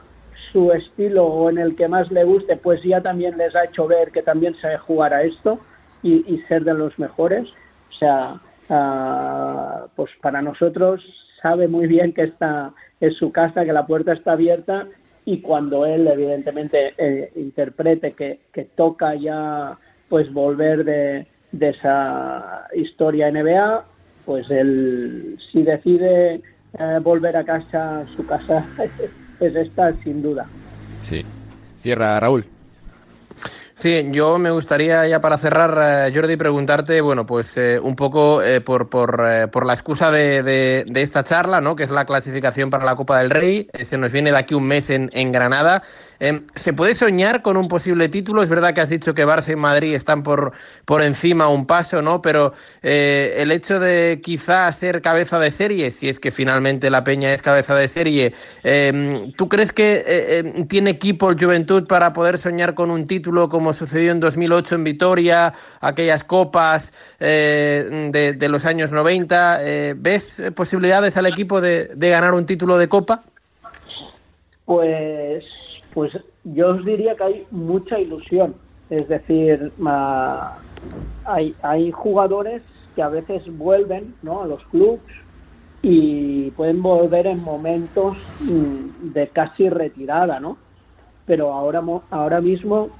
[0.52, 3.88] su estilo o en el que más le guste, pues ya también les ha hecho
[3.88, 5.60] ver que también sabe jugar a esto
[6.02, 7.48] y, ser de los mejores.
[7.90, 8.40] O sea,
[8.70, 11.04] uh, pues para nosotros
[11.42, 14.88] sabe muy bien que esta es su casa, que la puerta está abierta
[15.26, 18.40] y cuando él evidentemente eh, interprete que,
[18.76, 19.78] toca ya
[20.10, 23.86] pues volver de, de, esa historia NBA,
[24.26, 26.42] pues él si decide
[26.80, 28.66] eh, volver a casa, su casa
[29.40, 30.46] es esta sin duda.
[31.02, 31.26] Sí.
[31.82, 32.46] Cierra Raúl.
[33.76, 38.44] Sí, yo me gustaría ya para cerrar, eh, Jordi, preguntarte, bueno, pues eh, un poco
[38.44, 41.78] eh, por, por, por, la excusa de, de, de, esta charla, ¿no?
[41.78, 43.70] Que es la clasificación para la Copa del Rey.
[43.86, 45.82] se nos viene de aquí un mes en, en Granada.
[46.20, 48.44] Em, ¿Se puede soñar con un posible título?
[48.44, 50.54] Es verdad que has dicho que Barça y Madrid están por,
[50.86, 52.22] por encima un paso, ¿no?
[52.22, 57.34] Pero el hecho de quizá ser cabeza de serie, si es que finalmente la Peña
[57.34, 62.38] es cabeza de serie, em, ¿tú crees que em, tiene equipo el Juventud para poder
[62.38, 68.66] soñar con un título como sucedió en 2008 en Vitoria, aquellas copas eh, de, los
[68.66, 69.60] años 90.
[69.62, 73.24] Eh, ¿Ves posibilidades al equipo de, ganar un título de copa?
[74.66, 75.44] Pues,
[76.00, 78.56] pues yo os diría que hay mucha ilusión.
[78.90, 79.70] Es decir,
[81.26, 82.62] hay, hay jugadores
[82.96, 84.44] que a veces vuelven ¿no?
[84.44, 85.02] a los clubes
[85.82, 90.58] y pueden volver en momentos mm, de casi retirada, ¿no?
[91.26, 92.92] Pero ahora, ahora mismo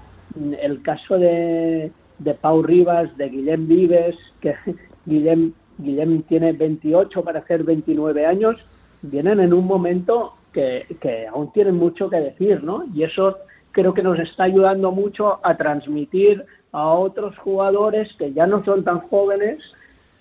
[0.62, 4.56] el caso de, de Pau Rivas, de Guillem Vives, que
[5.06, 8.58] Guillem, Guillem tiene 28 para hacer 29 años,
[9.04, 12.86] vienen en un momento que, que aún tienen mucho que decir, ¿no?
[12.94, 13.38] Y eso
[13.72, 18.84] creo que nos está ayudando mucho a transmitir a otros jugadores que ya no son
[18.84, 19.60] tan jóvenes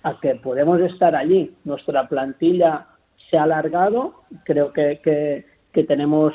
[0.03, 1.53] a que podemos estar allí.
[1.63, 2.87] Nuestra plantilla
[3.29, 6.33] se ha alargado, creo que, que, que tenemos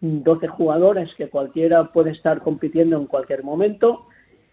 [0.00, 4.06] 12 jugadores que cualquiera puede estar compitiendo en cualquier momento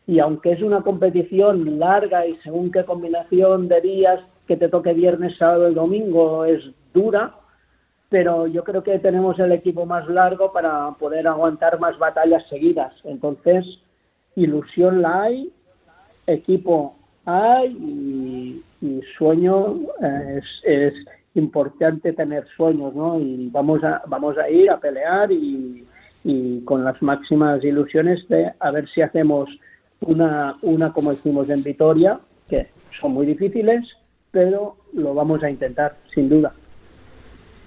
[0.06, 4.94] y aunque es una competición larga y según qué combinación de días que te toque
[4.94, 6.62] viernes, sábado y domingo es
[6.94, 7.36] dura,
[8.14, 12.93] pero yo creo que tenemos el equipo más largo para poder aguantar más batallas seguidas.
[13.05, 13.66] Entonces,
[14.36, 15.51] ilusión la hay,
[16.28, 16.95] equipo
[17.26, 20.93] hay y, sueño eh, es
[21.34, 23.20] importante tener sueños, ¿no?
[23.20, 25.84] Y vamos a, vamos a ir a pelear y,
[26.66, 29.49] con las máximas ilusiones de a ver si hacemos
[30.01, 32.68] una, una como hicimos en Vitoria, que
[33.01, 33.82] son muy difíciles,
[34.30, 36.53] pero lo vamos a intentar, sin duda.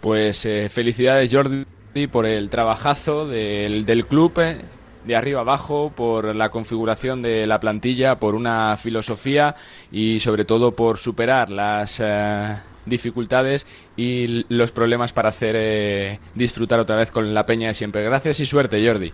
[0.07, 4.59] Pues eh, felicidades Jordi por el trabajazo del, del club, eh,
[5.05, 9.57] de arriba abajo, por la configuración de la plantilla, por una filosofía
[9.91, 12.01] y sobre todo por superar las...
[12.01, 12.55] Eh,
[12.85, 18.05] dificultades y los problemas para hacer eh, disfrutar otra vez con la peña de siempre.
[18.05, 19.13] Gracias y suerte, Jordi.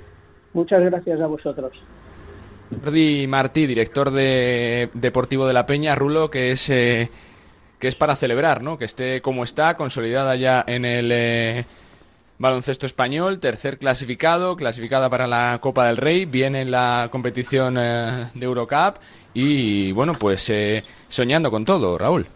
[0.53, 1.73] Muchas gracias a vosotros.
[2.85, 6.71] Jordi Martí, director de Deportivo de la Peña, Rulo, que es
[7.83, 8.79] que es para celebrar, ¿no?
[8.79, 11.65] Que esté como está, consolidada ya en el eh,
[12.39, 18.29] baloncesto español, tercer clasificado, clasificada para la Copa del Rey, viene en la competición de
[18.41, 18.99] Eurocup
[19.35, 20.53] y bueno, pues
[21.09, 22.29] soñando con todo, Raúl.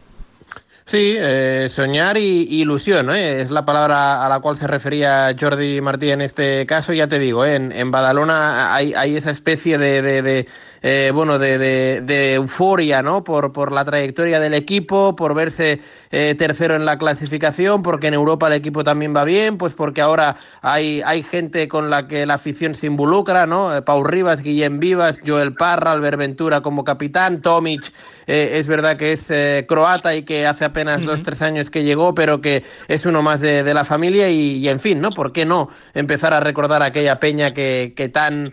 [0.89, 3.41] Sí, eh, soñar y, ilusión, ¿eh?
[3.41, 6.93] es la palabra a la cual se refería Jordi Martí en este caso.
[6.93, 7.57] Ya te digo, ¿eh?
[7.57, 10.47] en, en, Badalona hay, hay, esa especie de,
[10.83, 11.59] eh, bueno, de,
[12.03, 13.25] de, euforia, ¿no?
[13.25, 18.15] Por, por la trayectoria del equipo, por verse eh, tercero en la clasificación, porque en
[18.15, 22.27] Europa el equipo también va bien, pues porque ahora hay, hay gente con la que
[22.27, 23.75] la afición se involucra, ¿no?
[23.75, 27.93] Eh, Pau Rivas, Guillem Vivas, Joel Parra, Albert Ventura como capitán, Tomic,
[28.27, 29.33] es verdad que es
[29.69, 33.41] croata y que hace apenas dos, tres años que llegó, pero que es uno más
[33.41, 35.11] de, la familia y, en fin, ¿no?
[35.11, 38.53] ¿Por qué no empezar a recordar aquella peña que, que tan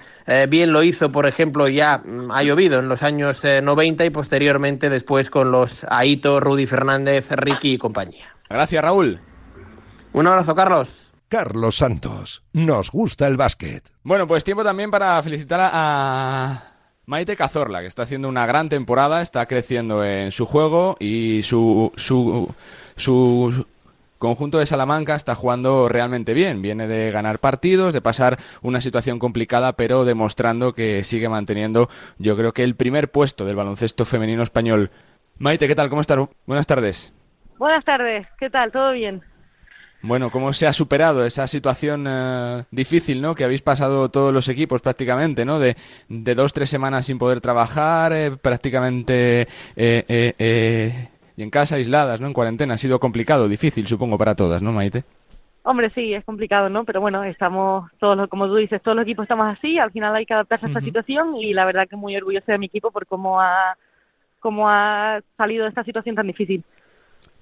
[0.50, 4.90] bien lo hizo, por ejemplo, ya ha llovido en los años 90 eh, y posteriormente
[4.90, 8.36] después con los Aito, Rudy Fernández, Ricky y compañía.
[8.50, 9.20] Gracias, Raúl.
[10.14, 11.12] Un abrazo, Carlos.
[11.30, 13.84] Carlos Santos, nos gusta el básquet.
[14.04, 16.74] Bueno, pues tiempo también para felicitar a
[17.06, 21.92] Maite Cazorla, que está haciendo una gran temporada, está creciendo en su juego y su,
[21.96, 22.54] su,
[22.96, 23.66] su
[24.24, 26.62] conjunto de Salamanca está jugando realmente bien.
[26.62, 32.38] Viene de ganar partidos, de pasar una situación complicada, pero demostrando que sigue manteniendo, yo
[32.38, 34.92] creo que el primer puesto del baloncesto femenino español.
[35.40, 35.90] Maite, ¿qué tal?
[35.90, 36.20] ¿Cómo estás?
[36.46, 37.14] Buenas tardes.
[37.58, 38.72] Buenas tardes, ¿qué tal?
[38.72, 39.22] ¿Todo bien?
[40.02, 43.36] Bueno, ¿cómo se ha superado esa situación eh, difícil, ¿no?
[43.36, 45.60] Que habéis pasado todos los equipos prácticamente, ¿no?
[45.60, 45.76] De,
[46.08, 52.28] de dos, tres semanas sin poder trabajar, eh, prácticamente eh, y en casa aisladas, ¿no?
[52.28, 52.76] En cuarentena.
[52.76, 55.04] Ha sido complicado, difícil, supongo, para todas, ¿no, Maite?
[55.64, 56.84] Hombre, sí, es complicado, ¿no?
[56.84, 59.80] Pero bueno, estamos todos, como tú dices, todos los equipos estamos así.
[59.80, 62.58] Al final hay que adaptarse a esta situación y la verdad que muy orgulloso de
[62.58, 63.78] mi equipo por cómo ha,
[64.40, 66.64] cómo ha salido de esta situación tan difícil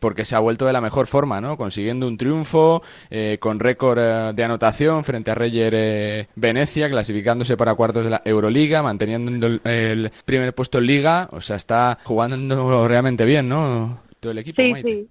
[0.01, 1.55] porque se ha vuelto de la mejor forma, ¿no?
[1.55, 7.55] Consiguiendo un triunfo eh, con récord eh, de anotación frente a Reyer eh, Venecia, clasificándose
[7.55, 11.29] para cuartos de la Euroliga, manteniendo el, primer puesto en Liga.
[11.31, 13.99] O sea, está jugando realmente bien, ¿no?
[14.19, 14.61] Todo el equipo.
[14.61, 15.07] Sí, sí.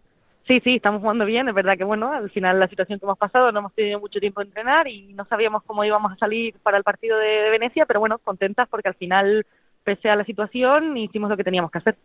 [0.48, 1.48] Sí, sí, estamos jugando bien.
[1.48, 4.18] Es verdad que, bueno, al final la situación que hemos pasado, no hemos tenido mucho
[4.18, 7.86] tiempo de entrenar y no sabíamos cómo íbamos a salir para el partido de Venecia,
[7.86, 9.46] pero bueno, contentas porque al final,
[9.84, 11.96] pese a la situación, hicimos lo que teníamos que hacer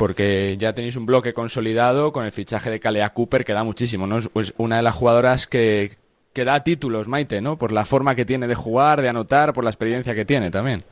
[0.00, 4.06] porque ya tenéis un bloque consolidado con el fichaje de Kalea Cooper que da muchísimo,
[4.06, 4.16] ¿no?
[4.16, 5.98] Es una de las jugadoras que,
[6.32, 7.58] que da títulos, Maite, ¿no?
[7.58, 10.84] Por la forma que tiene de jugar, de anotar, por la experiencia que tiene también.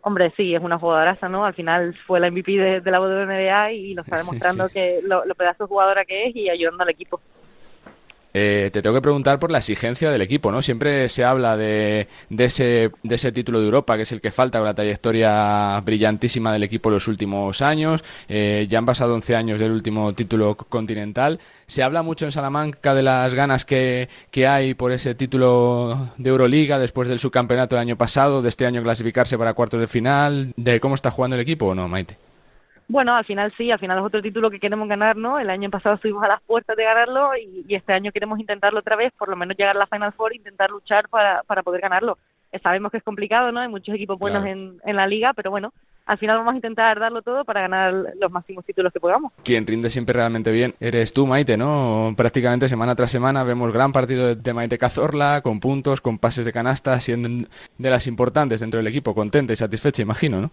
[0.00, 1.44] Hombre, sí, es una jugadoraza, ¿no?
[1.44, 5.36] Al final fue la MVP de, la WNBA y nos está demostrando que lo, lo
[5.36, 7.20] pedazo de jugadora que es y ayudando al equipo.
[8.32, 10.62] Eh, te tengo que preguntar por la exigencia del equipo, ¿no?
[10.62, 14.30] Siempre se habla de, de, ese, de ese título de Europa, que es el que
[14.30, 18.04] falta con la trayectoria brillantísima del equipo en los últimos años.
[18.28, 21.40] Eh, ya han pasado 11 años del último título continental.
[21.66, 26.30] Se habla mucho en Salamanca de las ganas que, que hay por ese título de
[26.30, 30.52] Euroliga después del subcampeonato del año pasado, de este año clasificarse para cuartos de final,
[30.56, 32.29] de cómo está jugando el equipo o no, Maite.
[32.90, 35.38] Bueno, al final sí, al final es otro título que queremos ganar, ¿no?
[35.38, 38.96] El año pasado estuvimos a las puertas de ganarlo y, este año queremos intentarlo otra
[38.96, 41.82] vez, por lo menos llegar a la Final Four e intentar luchar para, para poder
[41.82, 42.18] ganarlo.
[42.50, 43.60] Eh, sabemos que es complicado, ¿no?
[43.60, 45.72] Hay muchos equipos buenos en, en la liga, pero bueno,
[46.04, 49.32] al final vamos a intentar darlo todo para ganar los máximos títulos que podamos.
[49.44, 52.12] Quien rinde siempre realmente bien eres tú, Maite, ¿no?
[52.16, 56.52] Prácticamente semana tras semana vemos gran partido de, Maite Cazorla, con puntos, con pases de
[56.52, 57.46] canasta, siendo
[57.78, 60.50] de las importantes dentro del equipo, contenta y satisfecha, imagino, ¿no?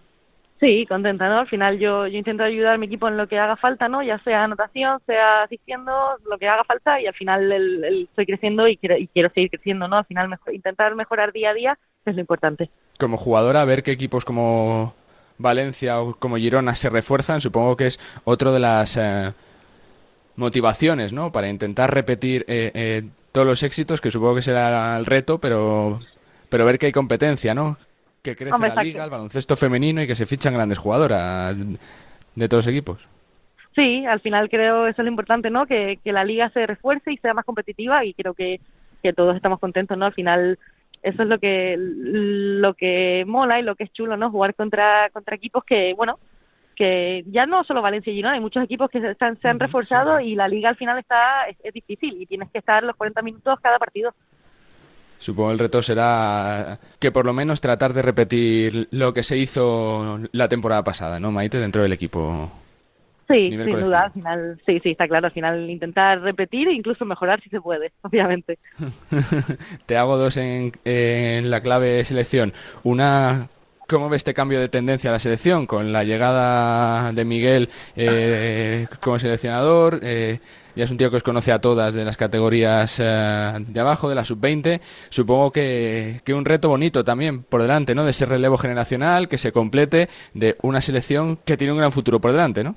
[0.60, 1.38] Sí, contenta, ¿no?
[1.38, 4.02] Al final yo, intento ayudar a mi equipo en lo que haga falta, ¿no?
[4.02, 5.92] Ya sea anotación, sea asistiendo,
[6.28, 7.52] lo que haga falta y al final
[7.84, 9.98] estoy creciendo y quiero, y quiero seguir creciendo, ¿no?
[9.98, 12.70] Al final intentar mejorar día a día es lo importante.
[12.98, 14.94] Como jugadora, ver qué equipos como
[15.38, 19.32] Valencia o como Girona se refuerzan, supongo que es otro de las eh,
[20.34, 21.30] motivaciones, ¿no?
[21.30, 26.00] Para intentar repetir eh, eh, todos los éxitos, que supongo que será el reto, pero,
[26.48, 27.76] pero ver que hay competencia, ¿no?
[28.30, 31.56] Que crece la liga, el baloncesto femenino y que se fichan grandes jugadoras
[32.34, 33.06] de todos los equipos.
[33.74, 35.66] Sí, al final creo eso es lo importante, ¿no?
[35.66, 38.60] Que, que la liga se refuerce y sea más competitiva y creo que,
[39.02, 40.06] que todos estamos contentos, ¿no?
[40.06, 40.58] Al final
[41.02, 44.30] eso es lo que lo que mola y lo que es chulo, ¿no?
[44.30, 46.18] Jugar contra contra equipos que, bueno,
[46.78, 49.58] que ya no solo Valencia y Girona, hay muchos equipos que se, están, se han
[49.58, 53.20] reforzado y la liga al final está es, difícil y tienes que estar los 40
[53.22, 54.14] minutos cada partido.
[55.18, 60.20] Supongo el reto será que por lo menos tratar de repetir lo que se hizo
[60.32, 62.50] la temporada pasada, ¿no, Maite, dentro del equipo?
[63.28, 67.04] Sí, sin duda, al final, sí, sí, está claro, al final intentar repetir e incluso
[67.04, 68.58] mejorar si se puede, obviamente.
[69.86, 72.54] Te hago dos en, en la clave selección.
[72.84, 73.48] Una
[73.88, 78.86] ¿Cómo ves este cambio de tendencia a la selección con la llegada de Miguel eh,
[79.00, 80.00] como seleccionador?
[80.02, 80.40] Eh,
[80.76, 84.10] ya es un tío que os conoce a todas de las categorías eh, de abajo,
[84.10, 84.80] de la sub-20.
[85.08, 88.04] Supongo que, que un reto bonito también por delante, ¿no?
[88.04, 92.20] De ese relevo generacional que se complete de una selección que tiene un gran futuro
[92.20, 92.74] por delante, ¿no?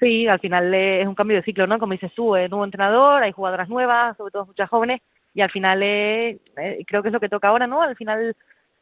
[0.00, 1.78] Sí, al final es un cambio de ciclo, ¿no?
[1.78, 5.02] Como dices tú, es nuevo entrenador, hay jugadoras nuevas, sobre todo muchas jóvenes,
[5.34, 5.80] y al final
[6.86, 7.82] creo que es lo que toca ahora, ¿no?
[7.82, 8.34] Al final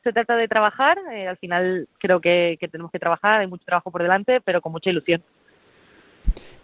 [0.02, 0.98] se trata de trabajar.
[1.12, 4.72] Eh, al final creo que, tenemos que trabajar, hay mucho trabajo por delante, pero con
[4.72, 5.22] mucha ilusión.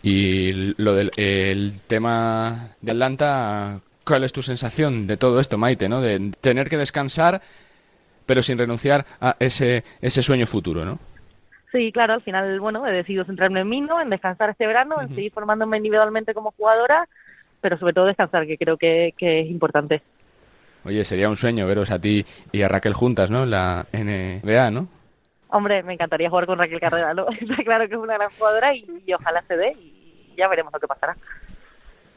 [0.03, 5.89] Y lo del el tema de Atlanta, ¿cuál es tu sensación de todo esto, Maite?
[5.89, 6.01] ¿no?
[6.01, 7.41] De tener que descansar,
[8.27, 10.99] pero sin renunciar a ese, ese sueño futuro, ¿no?
[11.73, 14.01] Sí, claro, al final, bueno, he decidido centrarme en mí, ¿no?
[14.01, 17.07] En descansar este verano, en seguir formándome individualmente como jugadora,
[17.61, 20.03] pero sobre todo descansar, que creo que, que es importante.
[20.89, 23.45] Oye, sería un sueño veros a ti y a Raquel juntas, ¿no?
[23.45, 24.89] La NBA, ¿no?
[25.49, 27.27] Hombre, me encantaría jugar con Raquel Carrera, ¿no?
[27.41, 30.81] Está claro que es una gran jugadora y, ojalá se dé y ya veremos lo
[30.81, 31.15] que pasará.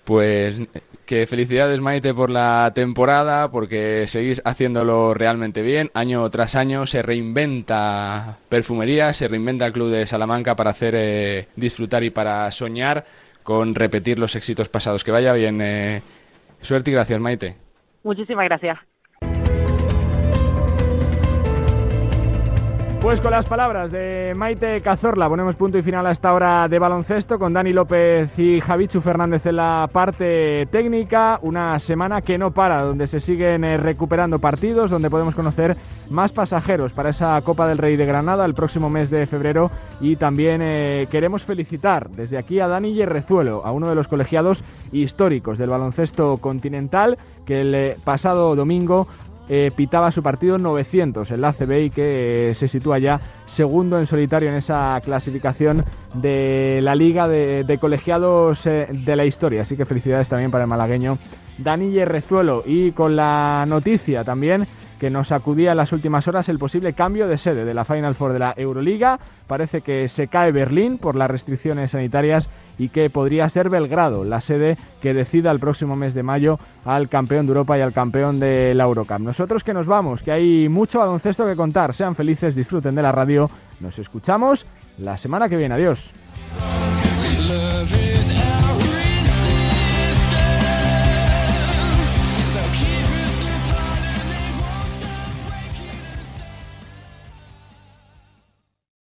[0.06, 0.58] Pues
[1.06, 5.92] que felicidades Maite por la temporada, porque seguís haciéndolo realmente bien.
[5.94, 11.48] Año tras año se reinventa perfumería, se reinventa el Club de Salamanca para hacer eh,
[11.58, 13.04] disfrutar y para soñar
[13.44, 15.04] con repetir los éxitos pasados.
[15.04, 15.60] Que vaya bien.
[15.62, 16.02] Eh,
[16.62, 17.61] suerte y gracias, Maite.
[18.04, 18.80] Muchísimas gracias.
[23.02, 26.78] Pues con las palabras de Maite Cazorla ponemos punto y final a esta hora de
[26.78, 31.40] baloncesto con Dani López y Javichu Fernández en la parte técnica.
[31.42, 35.78] Una semana que no para, donde se siguen eh, recuperando partidos, donde podemos conocer
[36.12, 39.72] más pasajeros para esa Copa del Rey de Granada el próximo mes de febrero.
[40.00, 44.64] Y también eh, queremos felicitar desde aquí a Dani Yerrezuelo, a uno de los colegiados
[44.92, 49.08] históricos del baloncesto continental, que el eh, pasado domingo
[49.54, 54.00] eh, pitaba su partido 900 en la ACB y que eh, se sitúa ya segundo
[54.00, 55.84] en solitario en esa clasificación
[56.14, 59.64] de la liga de, colegiados eh, de la historia.
[59.64, 61.18] Así que felicidades también para el malagueño
[61.58, 64.66] Dani Rezuelo y con la noticia también
[65.02, 68.14] que nos acudía en las últimas horas el posible cambio de sede de la Final
[68.14, 69.20] Four de la Euroliga.
[69.48, 74.42] Parece que se cae Berlín por las restricciones sanitarias y que podría ser Belgrado la
[74.42, 78.40] sede que decida el próximo mes de mayo al campeón de Europa y al campeón
[78.40, 79.22] de la Eurocup.
[79.22, 81.96] Nosotros que nos vamos, que hay mucho baloncesto que contar.
[81.96, 83.50] Sean felices, disfruten de la radio.
[83.80, 84.68] Nos escuchamos
[85.00, 85.74] la semana que viene.
[85.74, 86.12] Adiós.